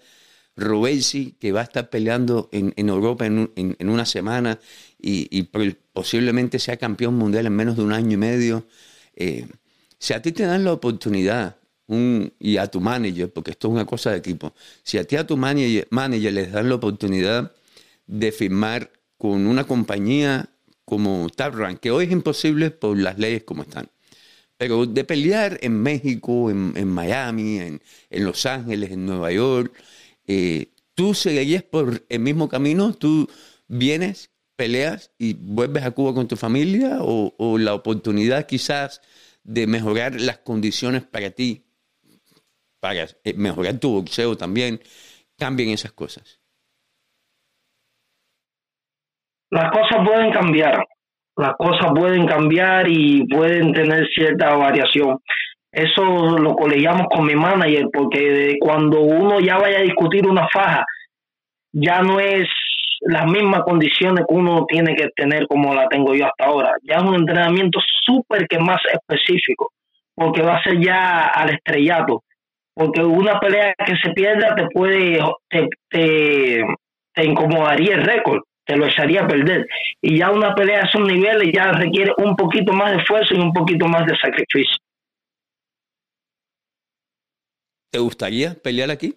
Robesi, 0.56 1.36
que 1.38 1.52
va 1.52 1.60
a 1.60 1.64
estar 1.64 1.88
peleando 1.88 2.48
en, 2.50 2.72
Europa 2.76 3.24
en, 3.26 3.76
una 3.78 4.04
semana 4.04 4.58
y, 5.00 5.42
posiblemente 5.92 6.58
sea 6.58 6.76
campeón 6.76 7.14
mundial 7.14 7.46
en 7.46 7.54
menos 7.54 7.76
de 7.76 7.82
un 7.84 7.92
año 7.92 8.14
y 8.14 8.16
medio. 8.16 8.66
Eh, 9.14 9.46
si 9.98 10.14
a 10.14 10.22
ti 10.22 10.32
te 10.32 10.44
dan 10.44 10.64
la 10.64 10.72
oportunidad 10.72 11.56
y 11.88 12.56
a 12.58 12.66
tu 12.66 12.80
manager, 12.80 13.32
porque 13.32 13.52
esto 13.52 13.68
es 13.68 13.72
una 13.72 13.86
cosa 13.86 14.10
de 14.10 14.18
equipo, 14.18 14.54
si 14.82 14.98
a 14.98 15.04
ti 15.04 15.16
a 15.16 15.26
tu 15.26 15.36
manager, 15.36 15.86
manager 15.90 16.32
les 16.32 16.52
dan 16.52 16.68
la 16.68 16.74
oportunidad 16.74 17.52
de 18.06 18.32
firmar 18.32 18.92
con 19.16 19.46
una 19.46 19.64
compañía 19.64 20.50
como 20.84 21.28
Rank, 21.36 21.80
que 21.80 21.90
hoy 21.90 22.06
es 22.06 22.12
imposible 22.12 22.70
por 22.70 22.98
las 22.98 23.18
leyes 23.18 23.44
como 23.44 23.62
están, 23.62 23.90
pero 24.56 24.86
de 24.86 25.04
pelear 25.04 25.58
en 25.62 25.80
México, 25.82 26.50
en, 26.50 26.88
Miami, 26.88 27.58
en, 27.58 27.80
Los 28.10 28.44
Ángeles, 28.44 28.90
en 28.90 29.06
Nueva 29.06 29.32
York, 29.32 29.72
eh, 30.26 30.72
tú 30.94 31.14
seguirías 31.14 31.62
por 31.62 32.04
el 32.08 32.20
mismo 32.20 32.48
camino, 32.48 32.92
tú 32.92 33.28
vienes, 33.66 34.30
peleas 34.56 35.10
y 35.18 35.34
vuelves 35.34 35.84
a 35.84 35.92
Cuba 35.92 36.12
con 36.12 36.28
tu 36.28 36.36
familia 36.36 36.98
o, 37.00 37.34
o 37.38 37.58
la 37.58 37.74
oportunidad 37.74 38.46
quizás 38.46 39.00
de 39.44 39.66
mejorar 39.66 40.20
las 40.20 40.38
condiciones 40.38 41.04
para 41.04 41.30
ti, 41.30 41.67
para 42.80 43.04
eh, 43.24 43.34
mejorar 43.36 43.78
tu 43.78 44.00
boxeo 44.00 44.36
también, 44.36 44.80
cambien 45.38 45.70
esas 45.70 45.92
cosas. 45.92 46.40
Las 49.50 49.70
cosas 49.70 50.06
pueden 50.06 50.30
cambiar, 50.30 50.84
las 51.36 51.54
cosas 51.56 51.90
pueden 51.94 52.26
cambiar 52.26 52.86
y 52.88 53.26
pueden 53.26 53.72
tener 53.72 54.06
cierta 54.14 54.54
variación. 54.56 55.18
Eso 55.72 56.38
lo 56.38 56.54
colegiamos 56.54 57.06
con 57.14 57.26
mi 57.26 57.34
manager 57.34 57.86
porque 57.92 58.56
cuando 58.60 59.00
uno 59.00 59.40
ya 59.40 59.56
vaya 59.58 59.78
a 59.78 59.82
discutir 59.82 60.26
una 60.26 60.48
faja, 60.48 60.84
ya 61.72 62.00
no 62.02 62.20
es 62.20 62.48
las 63.00 63.26
mismas 63.26 63.62
condiciones 63.62 64.24
que 64.28 64.34
uno 64.34 64.66
tiene 64.66 64.94
que 64.94 65.08
tener 65.14 65.46
como 65.46 65.74
la 65.74 65.88
tengo 65.88 66.14
yo 66.14 66.26
hasta 66.26 66.46
ahora. 66.46 66.72
Ya 66.82 66.96
es 66.96 67.02
un 67.02 67.14
entrenamiento 67.14 67.78
súper 68.04 68.46
que 68.48 68.58
más 68.58 68.80
específico, 68.92 69.72
porque 70.14 70.42
va 70.42 70.56
a 70.56 70.62
ser 70.62 70.80
ya 70.80 71.28
al 71.28 71.50
estrellato. 71.50 72.24
Porque 72.78 73.02
una 73.02 73.40
pelea 73.40 73.74
que 73.84 73.96
se 73.96 74.10
pierda 74.12 74.54
te 74.54 74.68
puede, 74.72 75.18
te, 75.50 75.68
te, 75.90 76.62
te 77.12 77.24
incomodaría 77.24 77.96
el 77.96 78.04
récord 78.04 78.42
te 78.68 78.76
lo 78.76 78.86
echaría 78.86 79.22
a 79.22 79.26
perder. 79.26 79.66
Y 80.02 80.18
ya 80.18 80.30
una 80.30 80.54
pelea 80.54 80.82
a 80.82 80.86
esos 80.86 81.00
niveles 81.00 81.50
ya 81.54 81.72
requiere 81.72 82.12
un 82.18 82.36
poquito 82.36 82.74
más 82.74 82.92
de 82.92 82.98
esfuerzo 82.98 83.34
y 83.34 83.40
un 83.40 83.52
poquito 83.52 83.88
más 83.88 84.04
de 84.04 84.14
sacrificio. 84.18 84.76
¿Te 87.90 87.98
gustaría 87.98 88.54
pelear 88.62 88.90
aquí? 88.90 89.16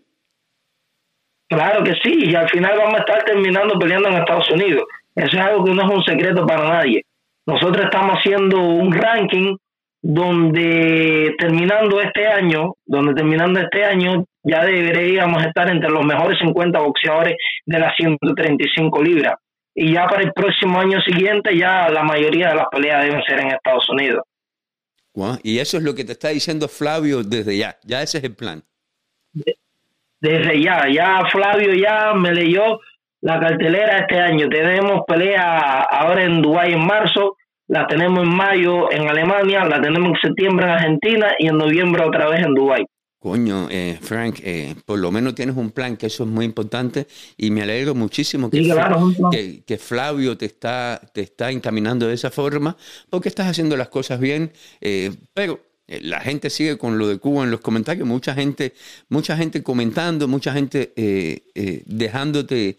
Claro 1.49 1.83
que 1.83 1.95
sí, 2.01 2.29
y 2.29 2.33
al 2.33 2.49
final 2.49 2.77
vamos 2.77 2.95
a 2.95 2.99
estar 2.99 3.25
terminando 3.25 3.77
peleando 3.77 4.07
en 4.07 4.19
Estados 4.19 4.49
Unidos. 4.51 4.85
Eso 5.15 5.37
es 5.37 5.43
algo 5.43 5.65
que 5.65 5.73
no 5.73 5.83
es 5.83 5.97
un 5.97 6.03
secreto 6.05 6.47
para 6.47 6.69
nadie. 6.69 7.03
Nosotros 7.45 7.83
estamos 7.83 8.19
haciendo 8.19 8.57
un 8.57 8.93
ranking 8.93 9.57
donde 10.01 11.35
terminando 11.37 12.01
este 12.01 12.27
año, 12.27 12.73
donde 12.85 13.13
terminando 13.13 13.59
este 13.59 13.85
año 13.85 14.25
ya 14.43 14.65
deberíamos 14.65 15.43
estar 15.45 15.69
entre 15.69 15.89
los 15.89 16.03
mejores 16.03 16.39
50 16.39 16.79
boxeadores 16.79 17.35
de 17.65 17.79
las 17.79 17.95
135 17.95 19.03
libras. 19.03 19.35
Y 19.75 19.93
ya 19.93 20.07
para 20.07 20.23
el 20.23 20.33
próximo 20.33 20.79
año 20.79 20.99
siguiente 21.01 21.55
ya 21.55 21.89
la 21.89 22.03
mayoría 22.03 22.49
de 22.49 22.55
las 22.55 22.65
peleas 22.71 23.03
deben 23.03 23.23
ser 23.23 23.39
en 23.39 23.47
Estados 23.47 23.87
Unidos. 23.89 24.23
y 25.43 25.59
eso 25.59 25.77
es 25.77 25.83
lo 25.83 25.93
que 25.93 26.03
te 26.03 26.13
está 26.13 26.29
diciendo 26.29 26.67
Flavio 26.67 27.23
desde 27.23 27.57
ya, 27.57 27.77
ya 27.83 28.01
ese 28.01 28.17
es 28.17 28.23
el 28.23 28.35
plan. 28.35 28.63
Desde 30.19 30.61
ya, 30.61 30.87
ya 30.89 31.23
Flavio 31.31 31.73
ya 31.73 32.13
me 32.13 32.33
leyó 32.33 32.79
la 33.21 33.39
cartelera 33.39 33.99
este 33.99 34.19
año. 34.19 34.49
Tenemos 34.49 35.01
pelea 35.07 35.81
ahora 35.81 36.23
en 36.23 36.41
Dubái 36.41 36.73
en 36.73 36.85
marzo, 36.85 37.37
la 37.71 37.87
tenemos 37.87 38.23
en 38.23 38.35
mayo 38.35 38.91
en 38.91 39.07
Alemania, 39.07 39.63
la 39.63 39.81
tenemos 39.81 40.09
en 40.09 40.29
septiembre 40.29 40.65
en 40.65 40.71
Argentina 40.71 41.27
y 41.39 41.47
en 41.47 41.57
noviembre 41.57 42.03
otra 42.03 42.27
vez 42.27 42.45
en 42.45 42.53
Dubái. 42.53 42.85
Coño, 43.17 43.69
eh, 43.71 43.97
Frank, 44.01 44.39
eh, 44.43 44.75
por 44.85 44.99
lo 44.99 45.09
menos 45.09 45.35
tienes 45.35 45.55
un 45.55 45.71
plan, 45.71 45.95
que 45.95 46.07
eso 46.07 46.23
es 46.23 46.29
muy 46.29 46.43
importante 46.43 47.07
y 47.37 47.49
me 47.49 47.61
alegro 47.61 47.95
muchísimo 47.95 48.49
que, 48.49 49.63
que, 49.65 49.77
Flavio 49.77 50.37
te 50.37 50.47
está, 50.47 50.99
te 51.13 51.21
está 51.21 51.49
encaminando 51.49 52.09
de 52.09 52.15
esa 52.15 52.29
forma, 52.29 52.75
porque 53.09 53.29
estás 53.29 53.47
haciendo 53.47 53.77
las 53.77 53.87
cosas 53.87 54.19
bien, 54.19 54.51
eh, 54.81 55.11
pero 55.33 55.61
la 55.87 56.19
gente 56.19 56.49
sigue 56.49 56.77
con 56.77 56.97
lo 56.97 57.07
de 57.07 57.19
Cuba 57.19 57.45
en 57.45 57.51
los 57.51 57.61
comentarios, 57.61 58.05
mucha 58.05 58.33
gente, 58.33 58.73
mucha 59.07 59.37
gente 59.37 59.63
comentando, 59.63 60.27
mucha 60.27 60.51
gente 60.51 60.91
dejándote 61.85 62.77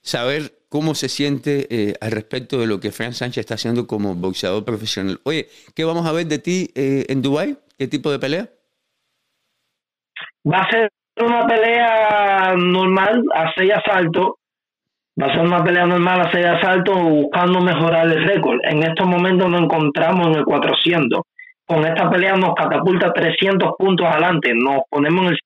saber 0.00 0.61
cómo 0.72 0.94
se 0.94 1.10
siente 1.10 1.94
al 2.00 2.12
respecto 2.12 2.58
de 2.58 2.66
lo 2.66 2.80
que 2.80 2.92
Frank 2.92 3.12
Sánchez 3.12 3.42
está 3.42 3.56
haciendo 3.56 3.86
como 3.86 4.14
boxeador 4.14 4.64
profesional. 4.64 5.20
Oye, 5.24 5.46
¿qué 5.76 5.84
vamos 5.84 6.06
a 6.06 6.12
ver 6.12 6.24
de 6.26 6.38
ti 6.38 6.70
en 6.74 7.20
Dubái? 7.20 7.58
¿Qué 7.78 7.88
tipo 7.88 8.10
de 8.10 8.18
pelea? 8.18 8.48
Va 10.50 10.62
a 10.62 10.70
ser 10.70 10.90
una 11.20 11.46
pelea 11.46 12.54
normal 12.56 13.22
a 13.34 13.52
seis 13.54 13.70
asaltos. 13.70 14.32
Va 15.20 15.26
a 15.26 15.34
ser 15.34 15.44
una 15.44 15.62
pelea 15.62 15.84
normal 15.84 16.22
a 16.22 16.32
seis 16.32 16.46
asaltos 16.46 16.98
buscando 17.02 17.60
mejorar 17.60 18.06
el 18.06 18.24
récord. 18.24 18.58
En 18.62 18.82
estos 18.82 19.06
momentos 19.06 19.50
nos 19.50 19.60
encontramos 19.60 20.28
en 20.28 20.36
el 20.36 20.44
400. 20.44 21.20
Con 21.66 21.84
esta 21.84 22.08
pelea 22.10 22.34
nos 22.34 22.54
catapulta 22.54 23.12
300 23.12 23.72
puntos 23.78 24.06
adelante. 24.06 24.54
Nos 24.54 24.84
ponemos 24.88 25.26
en 25.26 25.32
el 25.32 25.38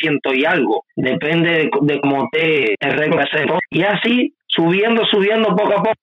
ciento 0.00 0.32
y 0.32 0.44
algo. 0.44 0.84
Depende 0.96 1.70
de, 1.82 2.00
cómo 2.00 2.28
te 2.32 2.74
el 2.80 2.92
récord 2.92 3.26
Y 3.70 3.82
así, 3.82 4.34
subiendo, 4.46 5.04
subiendo 5.06 5.54
poco 5.54 5.74
a 5.74 5.82
poco. 5.82 5.96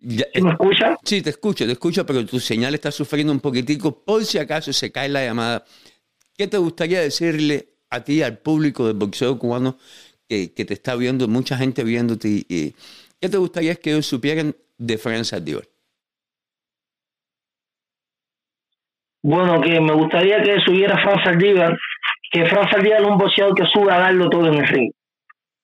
¿Me 0.00 0.50
escucha? 0.50 0.96
Sí, 1.04 1.22
te 1.22 1.30
escucho, 1.30 1.66
te 1.66 1.72
escucho, 1.72 2.06
pero 2.06 2.24
tu 2.24 2.38
señal 2.38 2.74
está 2.74 2.90
sufriendo 2.90 3.32
un 3.32 3.40
poquitico. 3.40 4.04
Por 4.04 4.24
si 4.24 4.38
acaso 4.38 4.72
se 4.72 4.92
cae 4.92 5.08
la 5.08 5.24
llamada, 5.24 5.64
¿qué 6.36 6.46
te 6.46 6.56
gustaría 6.58 7.00
decirle 7.00 7.68
a 7.90 8.04
ti, 8.04 8.22
al 8.22 8.38
público 8.38 8.86
del 8.86 8.96
boxeo 8.96 9.38
cubano 9.38 9.78
que, 10.28 10.48
te 10.48 10.74
está 10.74 10.94
viendo, 10.94 11.26
mucha 11.26 11.56
gente 11.56 11.82
viéndote? 11.84 12.28
Y, 12.28 12.74
¿Qué 13.20 13.28
te 13.28 13.36
gustaría 13.36 13.74
que 13.74 13.90
ellos 13.90 14.06
supieran 14.06 14.54
de 14.76 14.98
Fran 14.98 15.24
Saldívar? 15.24 15.64
Bueno, 19.22 19.60
que 19.60 19.80
me 19.80 19.92
gustaría 19.92 20.40
que 20.42 20.60
subiera 20.60 20.96
Fran 20.98 21.22
Saldívar, 21.24 21.76
que 22.30 22.46
Fran 22.46 22.70
Saldívar 22.70 23.00
es 23.00 23.06
un 23.06 23.18
boxeador 23.18 23.54
que 23.54 23.66
sube 23.66 23.92
a 23.92 23.98
darlo 23.98 24.28
todo 24.28 24.46
en 24.48 24.54
el 24.54 24.66
ring. 24.66 24.92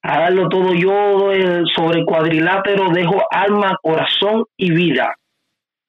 A 0.03 0.21
darlo 0.21 0.49
todo. 0.49 0.75
Yo 0.75 1.21
sobre 1.75 2.01
el 2.01 2.05
cuadrilátero, 2.05 2.91
dejo 2.91 3.23
alma, 3.31 3.79
corazón 3.81 4.45
y 4.57 4.71
vida, 4.71 5.15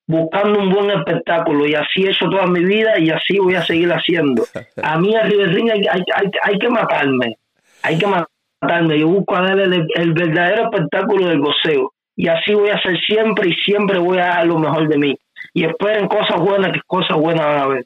buscando 0.08 0.60
un 0.60 0.70
buen 0.70 0.92
espectáculo. 0.92 1.66
Y 1.66 1.76
así 1.76 2.06
he 2.06 2.12
hecho 2.12 2.30
toda 2.30 2.48
mi 2.48 2.64
vida 2.64 3.00
y 3.00 3.10
así 3.10 3.40
voy 3.40 3.56
a 3.56 3.66
seguir 3.66 3.92
haciendo. 3.92 4.46
A 4.82 4.98
mí 5.00 5.16
arriba 5.16 5.44
del 5.44 5.54
ring 5.54 5.72
hay, 5.72 5.82
hay, 5.92 6.32
hay, 6.44 6.60
que 6.60 6.70
matarme, 6.70 7.38
hay 7.82 7.98
que 7.98 8.08
matarme, 8.08 9.00
yo 9.00 9.08
busco 9.08 9.36
a 9.36 9.42
darle 9.42 9.86
el, 9.96 10.14
verdadero 10.14 10.66
espectáculo 10.66 11.28
del 11.28 11.40
goceo 11.40 11.92
y 12.16 12.28
así 12.28 12.54
voy 12.54 12.70
a 12.70 12.76
hacer 12.76 12.98
siempre 13.06 13.50
y 13.50 13.54
siempre 13.56 13.98
voy 13.98 14.20
a 14.20 14.28
dar 14.28 14.48
lo 14.48 14.60
mejor 14.60 14.88
de 14.88 14.98
mí. 14.98 15.18
Y 15.54 15.66
esperen 15.66 16.08
cosas 16.08 16.40
buenas, 16.40 16.74
que 16.74 16.82
cosas 16.88 17.18
buenas 17.18 17.46
van 17.46 17.58
a 17.62 17.68
ver 17.68 17.86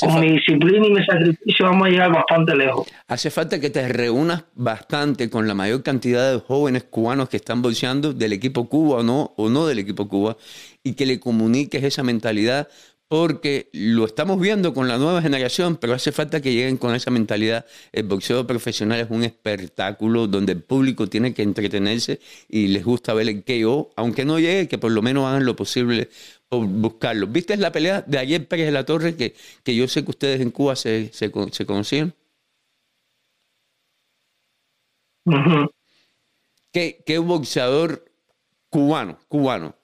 con 0.00 0.20
mi 0.20 0.32
disciplina 0.32 0.86
y 0.86 0.90
mi 0.90 1.04
sacrificio 1.04 1.64
vamos 1.66 1.86
a 1.86 1.90
llegar 1.90 2.12
bastante 2.12 2.54
lejos. 2.54 2.86
Hace 3.06 3.30
falta 3.30 3.58
que 3.60 3.70
te 3.70 3.88
reúnas 3.88 4.44
bastante 4.54 5.30
con 5.30 5.48
la 5.48 5.54
mayor 5.54 5.82
cantidad 5.82 6.32
de 6.32 6.40
jóvenes 6.40 6.84
cubanos 6.84 7.28
que 7.28 7.38
están 7.38 7.62
bolseando 7.62 8.12
del 8.12 8.32
equipo 8.32 8.68
Cuba 8.68 8.98
o 8.98 9.02
no, 9.02 9.32
o 9.36 9.48
no 9.48 9.66
del 9.66 9.78
equipo 9.78 10.08
Cuba, 10.08 10.36
y 10.82 10.94
que 10.94 11.06
le 11.06 11.20
comuniques 11.20 11.82
esa 11.82 12.02
mentalidad, 12.02 12.68
porque 13.08 13.70
lo 13.72 14.04
estamos 14.04 14.38
viendo 14.38 14.74
con 14.74 14.86
la 14.86 14.98
nueva 14.98 15.22
generación, 15.22 15.76
pero 15.76 15.94
hace 15.94 16.12
falta 16.12 16.42
que 16.42 16.52
lleguen 16.52 16.76
con 16.76 16.94
esa 16.94 17.10
mentalidad. 17.10 17.64
El 17.90 18.02
boxeo 18.02 18.46
profesional 18.46 19.00
es 19.00 19.06
un 19.08 19.24
espectáculo 19.24 20.26
donde 20.26 20.52
el 20.52 20.62
público 20.62 21.06
tiene 21.06 21.32
que 21.32 21.42
entretenerse 21.42 22.20
y 22.50 22.66
les 22.66 22.84
gusta 22.84 23.14
ver 23.14 23.30
el 23.30 23.44
KO, 23.44 23.92
aunque 23.96 24.26
no 24.26 24.38
llegue, 24.38 24.68
que 24.68 24.76
por 24.76 24.92
lo 24.92 25.00
menos 25.00 25.24
hagan 25.24 25.46
lo 25.46 25.56
posible 25.56 26.10
buscarlo. 26.50 27.26
¿Viste 27.26 27.56
la 27.56 27.72
pelea 27.72 28.02
de 28.06 28.18
ayer 28.18 28.46
Pérez 28.46 28.66
de 28.66 28.72
la 28.72 28.84
Torre 28.84 29.16
que, 29.16 29.34
que 29.62 29.74
yo 29.74 29.86
sé 29.88 30.04
que 30.04 30.10
ustedes 30.10 30.40
en 30.40 30.50
Cuba 30.50 30.76
se, 30.76 31.10
se, 31.12 31.30
se 31.52 31.66
conocían? 31.66 32.14
¿Qué, 36.72 37.18
boxeador 37.18 38.04
cubano, 38.70 39.18
cubano, 39.28 39.74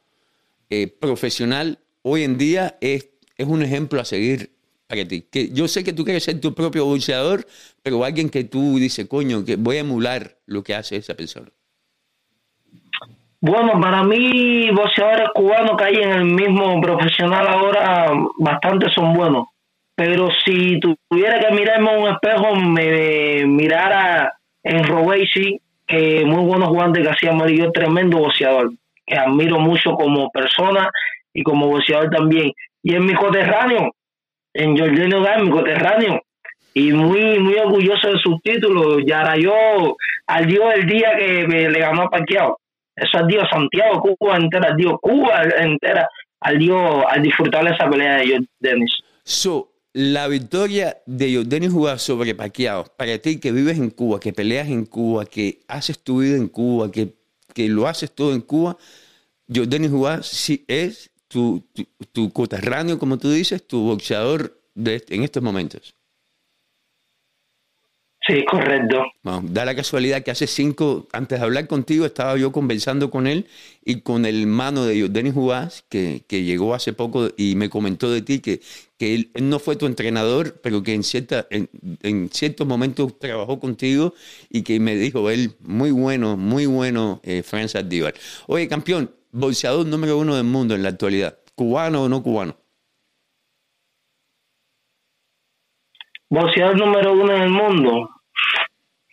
eh, 0.71 0.87
profesional, 0.87 1.79
hoy 2.03 2.23
en 2.23 2.39
día 2.39 2.79
es, 2.81 3.09
es 3.37 3.47
un 3.47 3.63
ejemplo 3.63 4.01
a 4.01 4.05
seguir 4.05 4.53
para 4.87 5.07
ti? 5.07 5.23
Que 5.23 5.51
yo 5.51 5.69
sé 5.69 5.85
que 5.85 5.93
tú 5.93 6.05
quieres 6.05 6.25
ser 6.25 6.41
tu 6.41 6.55
propio 6.55 6.87
boxeador, 6.87 7.47
pero 7.83 8.05
alguien 8.05 8.31
que 8.31 8.45
tú 8.45 8.79
dices, 8.79 9.07
coño, 9.09 9.45
que 9.45 9.57
voy 9.57 9.77
a 9.77 9.81
emular 9.81 10.39
lo 10.47 10.63
que 10.63 10.75
hace 10.75 10.97
esa 10.97 11.15
persona. 11.15 11.51
Bueno, 13.47 13.79
para 13.79 14.03
mí, 14.05 14.71
boxeadores 14.71 15.29
cubanos 15.35 15.77
que 15.77 15.85
hay 15.85 15.97
en 15.97 16.13
el 16.13 16.25
mismo 16.25 16.81
profesional 16.81 17.47
ahora, 17.47 18.11
bastante 18.39 18.89
son 18.89 19.13
buenos. 19.13 19.49
Pero 19.95 20.31
si 20.43 20.81
tuviera 20.81 21.39
que 21.39 21.55
mirarme 21.55 21.93
en 21.93 22.03
un 22.05 22.09
espejo, 22.09 22.57
me 22.57 23.45
mirara 23.45 24.33
en 24.63 24.83
Robesi, 24.85 25.61
que 25.87 26.25
muy 26.25 26.43
buenos 26.43 26.71
guantes 26.71 27.03
que 27.03 27.11
hacía 27.11 27.33
Mario, 27.33 27.71
tremendo 27.71 28.17
boxeador, 28.17 28.73
que 29.05 29.15
admiro 29.15 29.59
mucho 29.59 29.93
como 29.93 30.31
persona 30.31 30.89
y 31.35 31.43
como 31.43 31.69
boxeador 31.69 32.09
también. 32.09 32.51
Y 32.83 32.95
en 32.95 33.05
mi 33.05 33.13
coterráneo, 33.13 33.91
en 34.55 34.79
Jordanio 34.79 35.21
Gal, 35.21 35.45
mi 35.45 35.51
coterráneo, 35.51 36.23
y 36.73 36.93
muy 36.93 37.39
muy 37.41 37.57
orgulloso 37.57 38.09
de 38.09 38.19
sus 38.21 38.41
títulos. 38.41 39.03
Ya 39.05 39.37
yo 39.37 39.53
al 40.29 40.47
Dios 40.47 40.65
el 40.77 40.87
día 40.87 41.15
que 41.19 41.47
me 41.47 41.69
le 41.69 41.79
ganó 41.79 42.05
a 42.05 42.09
Paquiao. 42.09 42.57
Eso 42.97 43.19
al 43.19 43.27
Dios 43.27 43.45
Santiago, 43.51 44.17
Cuba 44.19 44.37
entera, 44.37 44.69
al 44.71 44.77
Dios 44.77 44.95
Cuba 45.01 45.43
entera, 45.59 46.09
al 46.41 46.59
Dios 46.59 47.05
al 47.09 47.23
disfrutar 47.23 47.67
esa 47.67 47.89
pelea 47.89 48.17
de 48.17 48.27
Jordan 48.27 48.49
Dennis. 48.61 48.93
So, 49.25 49.73
la 49.93 50.29
victoria 50.29 50.99
de 51.07 51.37
Jordan 51.37 51.71
Jugar 51.71 51.99
sobre 51.99 52.35
Paquiao, 52.35 52.85
para 52.97 53.19
ti 53.19 53.41
que 53.41 53.53
vives 53.53 53.79
en 53.79 53.91
Cuba, 53.91 54.21
que 54.21 54.33
peleas 54.33 54.69
en 54.69 54.87
Cuba, 54.87 55.25
que 55.25 55.61
haces 55.69 55.99
tu 55.99 56.19
vida 56.21 56.37
en 56.37 56.49
Cuba, 56.49 56.91
que, 56.91 57.15
que 57.55 57.69
lo 57.69 57.87
haces 57.87 58.11
todo 58.13 58.33
en 58.33 58.41
Cuba, 58.41 58.77
Jordan 59.53 59.91
Jugar 59.91 60.25
sí 60.25 60.65
es 60.69 61.11
tu, 61.29 61.65
tu, 61.73 61.85
tu 62.13 62.33
coterráneo, 62.33 62.99
como 62.99 63.19
tú 63.19 63.31
dices, 63.31 63.67
tu 63.67 63.83
boxeador 63.83 64.61
de, 64.75 65.03
en 65.11 65.23
estos 65.23 65.43
momentos. 65.43 65.95
Sí, 68.27 68.43
correcto. 68.51 69.05
Da 69.43 69.67
la 69.67 69.77
casualidad 69.77 70.23
que 70.23 70.31
hace 70.31 70.47
cinco, 70.47 71.07
antes 71.13 71.39
de 71.39 71.45
hablar 71.45 71.67
contigo, 71.67 72.07
estaba 72.07 72.39
yo 72.39 72.53
conversando 72.53 73.11
con 73.11 73.27
él 73.27 73.47
y 73.85 74.01
con 74.01 74.25
el 74.25 74.47
mano 74.47 74.87
de 74.87 75.09
Denis 75.11 75.35
Jugás, 75.35 75.85
que, 75.91 76.23
que, 76.27 76.43
llegó 76.43 76.75
hace 76.75 76.95
poco 76.95 77.29
y 77.37 77.55
me 77.57 77.69
comentó 77.69 78.11
de 78.11 78.23
ti 78.23 78.39
que, 78.39 78.63
que 78.97 79.15
él, 79.15 79.31
no 79.43 79.59
fue 79.59 79.77
tu 79.77 79.85
entrenador, 79.85 80.59
pero 80.63 80.83
que 80.83 80.95
en, 80.95 81.03
cierta, 81.03 81.47
en, 81.51 81.69
en, 82.03 82.31
ciertos 82.31 82.67
momentos 82.67 83.19
trabajó 83.19 83.61
contigo 83.61 84.15
y 84.49 84.63
que 84.63 84.81
me 84.81 84.97
dijo 84.97 85.29
él, 85.29 85.53
muy 85.61 85.91
bueno, 85.91 86.39
muy 86.39 86.65
bueno, 86.65 87.21
eh, 87.25 87.43
Franz. 87.43 87.75
Oye, 88.47 88.69
campeón, 88.69 89.11
boxeador 89.33 89.85
número 89.85 90.17
uno 90.17 90.37
del 90.37 90.45
mundo 90.45 90.75
en 90.75 90.83
la 90.83 90.89
actualidad, 90.91 91.37
¿cubano 91.55 92.05
o 92.05 92.09
no 92.09 92.23
cubano? 92.23 92.57
Boxeador 96.31 96.77
número 96.77 97.13
uno 97.13 97.35
en 97.35 97.43
el 97.43 97.51
mundo. 97.51 98.11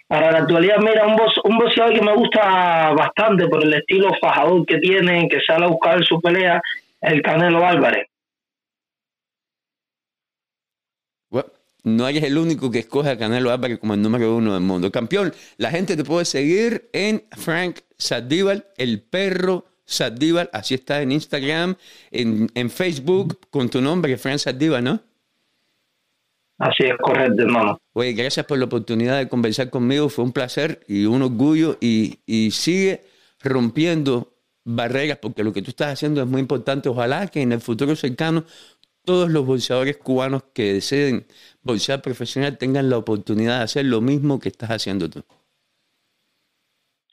Para 0.07 0.31
la 0.31 0.39
actualidad, 0.39 0.77
mira, 0.79 1.07
un, 1.07 1.15
box, 1.15 1.33
un 1.45 1.57
boxeador 1.57 1.93
que 1.93 2.01
me 2.01 2.13
gusta 2.13 2.91
bastante 2.91 3.47
por 3.47 3.63
el 3.63 3.73
estilo 3.73 4.11
fajador 4.19 4.65
que 4.65 4.77
tiene, 4.79 5.29
que 5.29 5.39
sale 5.39 5.65
a 5.65 5.69
buscar 5.69 6.03
su 6.03 6.19
pelea, 6.19 6.61
el 7.01 7.21
Canelo 7.21 7.65
Álvarez. 7.65 8.07
No 11.83 12.07
eres 12.07 12.23
el 12.23 12.37
único 12.37 12.69
que 12.69 12.79
escoge 12.79 13.09
a 13.09 13.17
Canelo 13.17 13.49
Álvarez 13.49 13.79
como 13.79 13.95
el 13.95 14.01
número 14.01 14.35
uno 14.35 14.53
del 14.53 14.61
mundo. 14.61 14.91
Campeón, 14.91 15.33
la 15.57 15.71
gente 15.71 15.97
te 15.97 16.03
puede 16.03 16.25
seguir 16.25 16.89
en 16.93 17.23
Frank 17.31 17.79
Sadíbal, 17.97 18.67
el 18.77 19.01
perro 19.01 19.65
Sadíbal, 19.85 20.49
así 20.53 20.75
está 20.75 21.01
en 21.01 21.11
Instagram, 21.11 21.75
en, 22.11 22.51
en 22.53 22.69
Facebook, 22.69 23.39
con 23.49 23.69
tu 23.69 23.81
nombre, 23.81 24.17
Frank 24.17 24.37
Sadíbal, 24.37 24.83
¿no? 24.83 24.99
Así 26.61 26.83
es 26.83 26.95
correcto, 26.97 27.41
hermano. 27.41 27.79
Oye, 27.93 28.13
gracias 28.13 28.45
por 28.45 28.59
la 28.59 28.65
oportunidad 28.65 29.17
de 29.17 29.27
conversar 29.27 29.71
conmigo. 29.71 30.09
Fue 30.09 30.23
un 30.23 30.31
placer 30.31 30.81
y 30.87 31.05
un 31.05 31.23
orgullo 31.23 31.77
y, 31.81 32.19
y 32.27 32.51
sigue 32.51 33.01
rompiendo 33.43 34.35
barreras 34.63 35.17
porque 35.17 35.43
lo 35.43 35.53
que 35.53 35.63
tú 35.63 35.71
estás 35.71 35.93
haciendo 35.93 36.21
es 36.21 36.27
muy 36.27 36.39
importante. 36.39 36.87
Ojalá 36.87 37.25
que 37.27 37.41
en 37.41 37.51
el 37.51 37.61
futuro 37.61 37.95
cercano 37.95 38.43
todos 39.03 39.31
los 39.31 39.43
bolseadores 39.43 39.97
cubanos 39.97 40.43
que 40.53 40.73
deseen 40.73 41.25
bolsear 41.63 42.03
profesional 42.03 42.59
tengan 42.59 42.91
la 42.91 42.97
oportunidad 42.99 43.57
de 43.57 43.63
hacer 43.63 43.85
lo 43.85 43.99
mismo 43.99 44.39
que 44.39 44.49
estás 44.49 44.69
haciendo 44.69 45.09
tú. 45.09 45.23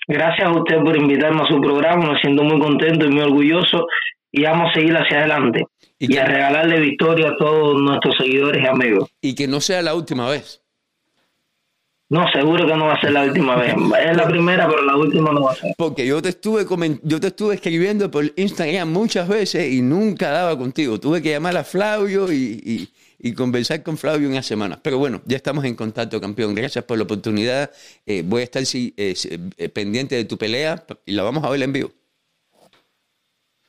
Gracias 0.07 0.47
a 0.47 0.53
usted 0.53 0.77
por 0.85 0.95
invitarme 0.95 1.41
a 1.41 1.47
su 1.47 1.59
programa, 1.59 2.13
me 2.13 2.21
siento 2.21 2.43
muy 2.43 2.61
contento 2.61 3.07
y 3.07 3.09
muy 3.09 3.21
orgulloso 3.23 3.87
y 4.31 4.43
vamos 4.43 4.71
a 4.71 4.75
seguir 4.75 4.95
hacia 4.95 5.21
adelante 5.21 5.65
y, 5.99 6.07
y 6.07 6.09
que, 6.09 6.21
a 6.21 6.27
regalarle 6.27 6.81
victoria 6.81 7.31
a 7.31 7.37
todos 7.37 7.81
nuestros 7.81 8.17
seguidores 8.17 8.63
y 8.63 8.67
amigos. 8.67 9.11
Y 9.21 9.35
que 9.35 9.49
no 9.49 9.61
sea 9.61 9.83
la 9.83 9.95
última 9.95 10.29
vez. 10.29 10.63
No, 12.11 12.27
seguro 12.33 12.67
que 12.67 12.75
no 12.75 12.87
va 12.87 12.95
a 12.95 13.01
ser 13.01 13.13
la 13.13 13.25
última 13.25 13.57
vez. 13.57 13.75
Es 14.09 14.17
la 14.17 14.27
primera, 14.27 14.67
pero 14.67 14.83
la 14.83 14.97
última 14.97 15.31
no 15.33 15.43
va 15.43 15.53
a 15.53 15.55
ser. 15.55 15.75
Porque 15.77 16.07
yo 16.07 16.23
te 16.23 16.31
estuve 16.31 16.65
yo 17.03 17.21
te 17.21 17.27
estuve 17.27 17.55
escribiendo 17.55 18.11
por 18.11 18.25
Instagram 18.37 18.91
muchas 18.91 19.29
veces 19.29 19.71
y 19.73 19.83
nunca 19.83 20.31
daba 20.31 20.57
contigo. 20.57 20.99
Tuve 20.99 21.21
que 21.21 21.31
llamar 21.31 21.57
a 21.57 21.65
Flavio 21.65 22.33
y, 22.33 22.63
y, 22.65 22.89
y 23.19 23.35
conversar 23.35 23.83
con 23.83 23.99
Flavio 23.99 24.29
unas 24.29 24.47
semanas. 24.47 24.79
Pero 24.83 24.97
bueno, 24.97 25.21
ya 25.27 25.37
estamos 25.37 25.65
en 25.67 25.75
contacto, 25.75 26.19
campeón. 26.19 26.55
Gracias 26.55 26.83
por 26.85 26.97
la 26.97 27.05
oportunidad. 27.05 27.71
Eh, 28.07 28.23
voy 28.25 28.41
a 28.41 28.45
estar 28.45 28.65
sí, 28.65 28.95
eh, 28.97 29.69
pendiente 29.69 30.15
de 30.15 30.25
tu 30.25 30.39
pelea 30.39 30.83
y 31.05 31.13
la 31.13 31.25
vamos 31.25 31.45
a 31.45 31.51
ver 31.51 31.63
en 31.63 31.73
vivo. 31.75 31.91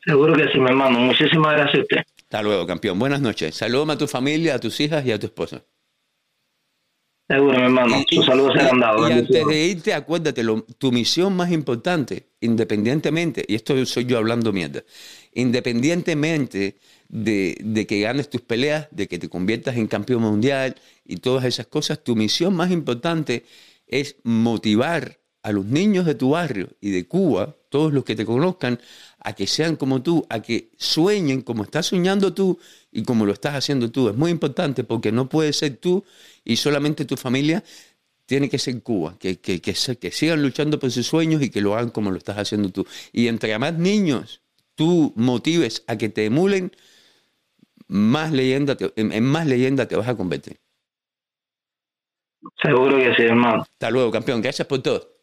Seguro 0.06 0.34
que 0.34 0.48
sí, 0.54 0.60
mi 0.60 0.70
hermano. 0.70 1.00
Muchísimas 1.00 1.54
gracias 1.54 1.80
a 1.80 1.82
usted. 1.82 1.98
Hasta 2.32 2.44
luego, 2.44 2.68
campeón. 2.68 3.00
Buenas 3.00 3.22
noches. 3.22 3.56
Saludos 3.56 3.90
a 3.90 3.98
tu 3.98 4.06
familia, 4.06 4.54
a 4.54 4.60
tus 4.60 4.80
hijas 4.82 5.04
y 5.04 5.12
a 5.12 5.18
tu 5.18 5.26
esposa. 5.26 5.64
Seguro, 7.28 7.58
mi 7.58 7.64
hermano. 7.64 8.04
Sus 8.08 8.24
saludos 8.24 8.54
serán 8.54 8.80
dados. 8.80 9.10
Y 9.10 9.14
antes 9.14 9.48
de 9.48 9.66
irte, 9.66 9.96
acuérdate, 9.96 10.44
lo, 10.44 10.62
tu 10.62 10.92
misión 10.92 11.36
más 11.36 11.52
importante, 11.52 12.28
independientemente, 12.40 13.44
y 13.48 13.56
esto 13.56 13.84
soy 13.88 14.06
yo 14.06 14.20
hablando 14.20 14.54
mierda, 14.54 14.84
independientemente 15.34 16.76
de, 17.08 17.58
de, 17.64 17.88
que 17.88 18.02
ganes 18.02 18.30
tus 18.30 18.42
peleas, 18.42 18.88
de 18.92 19.08
que 19.08 19.18
te 19.18 19.28
conviertas 19.28 19.76
en 19.78 19.88
campeón 19.88 20.22
mundial 20.22 20.76
y 21.06 21.18
todas 21.18 21.46
esas 21.46 21.66
cosas, 21.66 22.04
tu 22.04 22.16
misión 22.16 22.56
más 22.56 22.70
importante 22.70 23.44
es 23.88 24.18
motivar 24.22 25.19
a 25.44 25.52
los 25.52 25.66
niños 25.66 26.06
de 26.06 26.16
tu 26.16 26.32
barrio 26.32 26.70
y 26.82 26.92
de 26.92 27.08
Cuba, 27.08 27.56
todos 27.70 27.94
los 27.94 28.04
que 28.04 28.16
te 28.16 28.26
conozcan, 28.26 28.80
a 29.20 29.34
que 29.34 29.48
sean 29.48 29.76
como 29.76 30.02
tú, 30.02 30.26
a 30.30 30.42
que 30.42 30.72
sueñen 30.78 31.42
como 31.42 31.64
estás 31.64 31.88
soñando 31.88 32.34
tú 32.34 32.60
y 32.92 33.04
como 33.04 33.26
lo 33.26 33.34
estás 33.34 33.56
haciendo 33.56 33.92
tú. 33.92 34.10
Es 34.10 34.16
muy 34.16 34.32
importante 34.32 34.84
porque 34.84 35.12
no 35.12 35.30
puedes 35.30 35.58
ser 35.58 35.78
tú 35.78 36.04
y 36.44 36.58
solamente 36.58 37.06
tu 37.06 37.18
familia 37.18 37.64
tiene 38.26 38.50
que 38.50 38.60
ser 38.60 38.82
Cuba, 38.84 39.18
que, 39.20 39.40
que, 39.40 39.62
que, 39.62 39.74
que 39.74 40.12
sigan 40.12 40.42
luchando 40.44 40.80
por 40.80 40.92
sus 40.92 41.08
sueños 41.08 41.42
y 41.42 41.50
que 41.50 41.62
lo 41.62 41.76
hagan 41.76 41.90
como 41.90 42.12
lo 42.12 42.18
estás 42.18 42.38
haciendo 42.38 42.70
tú. 42.70 42.86
Y 43.12 43.28
entre 43.28 43.58
más 43.58 43.74
niños 43.78 44.42
tú 44.76 45.14
motives 45.16 45.84
a 45.88 45.98
que 45.98 46.10
te 46.10 46.26
emulen, 46.26 46.72
más 47.88 48.32
leyenda 48.32 48.78
te, 48.78 48.94
en, 48.96 49.12
en 49.12 49.26
más 49.26 49.48
leyenda 49.48 49.88
te 49.88 49.96
vas 49.96 50.08
a 50.08 50.16
convertir. 50.16 50.60
Seguro 52.62 52.98
que 52.98 53.16
sí, 53.16 53.24
hermano. 53.24 53.66
Hasta 53.74 53.90
luego, 53.90 54.12
campeón. 54.12 54.42
Gracias 54.42 54.68
por 54.68 54.82
todo. 54.84 55.19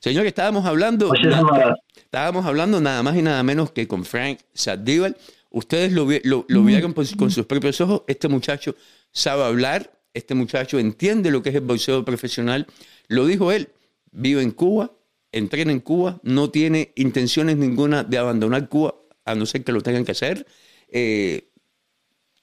Señor, 0.00 0.26
estábamos 0.26 0.64
hablando, 0.66 1.12
nada, 1.12 1.76
estábamos 1.96 2.46
hablando 2.46 2.80
nada 2.80 3.02
más 3.02 3.16
y 3.16 3.22
nada 3.22 3.42
menos 3.42 3.70
que 3.72 3.86
con 3.86 4.04
Frank 4.04 4.38
Sadíbal. 4.54 5.16
Ustedes 5.50 5.92
lo, 5.92 6.06
lo, 6.24 6.44
lo 6.48 6.62
vieron 6.62 6.92
por, 6.92 7.04
con 7.16 7.30
sus 7.30 7.46
propios 7.46 7.80
ojos. 7.80 8.02
Este 8.06 8.28
muchacho 8.28 8.76
sabe 9.12 9.44
hablar, 9.44 9.92
este 10.14 10.34
muchacho 10.34 10.78
entiende 10.78 11.30
lo 11.30 11.42
que 11.42 11.50
es 11.50 11.56
el 11.56 11.62
boxeo 11.62 12.04
profesional. 12.04 12.66
Lo 13.08 13.26
dijo 13.26 13.50
él, 13.52 13.68
vive 14.12 14.42
en 14.42 14.52
Cuba, 14.52 14.92
entrena 15.32 15.72
en 15.72 15.80
Cuba, 15.80 16.20
no 16.22 16.50
tiene 16.50 16.92
intenciones 16.96 17.56
ninguna 17.56 18.04
de 18.04 18.18
abandonar 18.18 18.68
Cuba, 18.68 18.94
a 19.24 19.34
no 19.34 19.46
ser 19.46 19.64
que 19.64 19.72
lo 19.72 19.80
tengan 19.80 20.04
que 20.04 20.12
hacer. 20.12 20.46
Eh, 20.88 21.50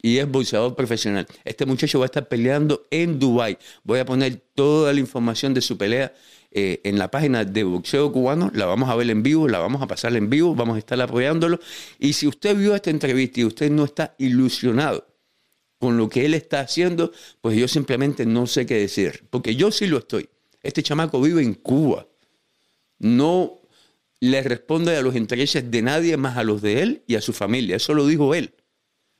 y 0.01 0.17
es 0.17 0.29
boxeador 0.29 0.75
profesional. 0.75 1.25
Este 1.43 1.65
muchacho 1.65 1.99
va 1.99 2.05
a 2.05 2.07
estar 2.07 2.27
peleando 2.27 2.85
en 2.91 3.19
Dubai. 3.19 3.57
Voy 3.83 3.99
a 3.99 4.05
poner 4.05 4.41
toda 4.53 4.93
la 4.93 4.99
información 4.99 5.53
de 5.53 5.61
su 5.61 5.77
pelea 5.77 6.13
eh, 6.51 6.79
en 6.85 6.97
la 6.97 7.11
página 7.11 7.43
de 7.43 7.63
Boxeo 7.63 8.11
Cubano, 8.11 8.49
la 8.53 8.65
vamos 8.65 8.89
a 8.89 8.95
ver 8.95 9.09
en 9.09 9.21
vivo, 9.21 9.47
la 9.47 9.59
vamos 9.59 9.81
a 9.81 9.87
pasar 9.87 10.15
en 10.15 10.29
vivo, 10.29 10.55
vamos 10.55 10.75
a 10.75 10.79
estar 10.79 10.99
apoyándolo. 11.01 11.59
Y 11.99 12.13
si 12.13 12.25
usted 12.25 12.55
vio 12.55 12.73
esta 12.73 12.89
entrevista 12.89 13.41
y 13.41 13.45
usted 13.45 13.69
no 13.69 13.83
está 13.83 14.15
ilusionado 14.17 15.05
con 15.77 15.97
lo 15.97 16.09
que 16.09 16.25
él 16.25 16.33
está 16.33 16.61
haciendo, 16.61 17.11
pues 17.41 17.57
yo 17.57 17.67
simplemente 17.67 18.25
no 18.25 18.47
sé 18.47 18.65
qué 18.65 18.75
decir, 18.75 19.25
porque 19.29 19.55
yo 19.55 19.71
sí 19.71 19.87
lo 19.87 19.97
estoy. 19.97 20.29
Este 20.63 20.81
chamaco 20.81 21.21
vive 21.21 21.43
en 21.43 21.53
Cuba, 21.53 22.07
no 22.99 23.59
le 24.19 24.41
responde 24.41 24.95
a 24.95 25.01
los 25.01 25.15
intereses 25.15 25.69
de 25.69 25.81
nadie 25.81 26.17
más 26.17 26.37
a 26.37 26.43
los 26.43 26.61
de 26.61 26.81
él 26.81 27.03
y 27.07 27.15
a 27.15 27.21
su 27.21 27.33
familia, 27.33 27.75
eso 27.75 27.93
lo 27.93 28.07
dijo 28.07 28.33
él. 28.33 28.53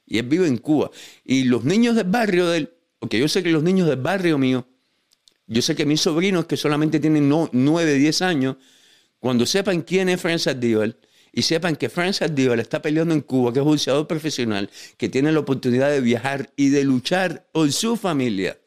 Y 0.06 0.18
él 0.20 0.28
vive 0.28 0.48
en 0.48 0.58
Cuba. 0.58 0.90
Y 1.26 1.44
los 1.44 1.66
niños 1.66 1.96
del 1.96 2.08
barrio 2.08 2.48
de 2.48 2.58
él, 2.58 2.74
porque 3.00 3.20
yo 3.20 3.28
sé 3.28 3.44
que 3.44 3.50
los 3.50 3.64
niños 3.64 3.88
del 3.88 4.00
barrio 4.00 4.38
mío 4.38 4.66
yo 5.48 5.62
sé 5.62 5.76
que 5.76 5.86
mis 5.86 6.02
sobrinos 6.02 6.46
que 6.46 6.58
solamente 6.58 7.00
tienen 7.00 7.28
no, 7.30 7.50
9, 7.52 7.96
10 7.96 8.22
años, 8.22 8.58
cuando 9.20 9.46
sepan 9.46 9.82
quién 9.82 10.10
es 10.10 10.22
Franz 10.22 10.48
Aldíbal 10.48 10.98
y 11.32 11.42
sepan 11.42 11.76
que 11.76 11.90
Franz 11.90 12.22
Aldíbal 12.22 12.60
está 12.60 12.82
peleando 12.82 13.14
en 13.14 13.22
Cuba, 13.22 13.54
que 13.54 13.60
es 13.60 13.66
boxeador 13.66 14.08
profesional, 14.08 14.70
que 14.98 15.10
tiene 15.10 15.32
la 15.32 15.40
oportunidad 15.40 15.90
de 15.90 16.02
viajar 16.02 16.52
y 16.56 16.70
de 16.70 16.84
luchar 16.84 17.48
por 17.52 17.72
su 17.72 17.96
familia, 17.96 18.58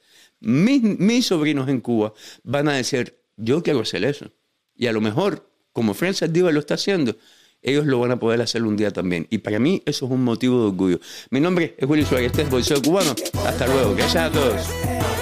mis, 0.40 0.82
mis 0.82 1.26
sobrinos 1.26 1.68
en 1.68 1.80
Cuba 1.80 2.14
van 2.42 2.68
a 2.68 2.72
decir, 2.72 3.18
yo 3.36 3.62
quiero 3.62 3.80
hacer 3.80 4.04
eso. 4.04 4.32
Y 4.74 4.86
a 4.86 4.92
lo 4.92 5.00
mejor, 5.00 5.50
como 5.72 5.94
Franz 5.94 6.22
Aldíbal 6.22 6.54
lo 6.54 6.60
está 6.60 6.74
haciendo, 6.74 7.16
ellos 7.62 7.86
lo 7.86 7.98
van 8.00 8.12
a 8.12 8.18
poder 8.18 8.40
hacer 8.40 8.62
un 8.62 8.76
día 8.76 8.90
también. 8.90 9.26
Y 9.30 9.38
para 9.38 9.58
mí 9.58 9.82
eso 9.84 10.06
es 10.06 10.12
un 10.12 10.24
motivo 10.24 10.60
de 10.60 10.66
orgullo. 10.68 11.00
Mi 11.30 11.40
nombre 11.40 11.74
es 11.76 11.88
Willy 11.88 12.04
Suárez, 12.04 12.28
este 12.28 12.42
es 12.42 12.50
Bolseo 12.50 12.80
Cubano. 12.80 13.14
Hasta 13.44 13.66
luego. 13.66 13.94
Gracias 13.94 14.24
a 14.24 14.30
todos. 14.30 15.19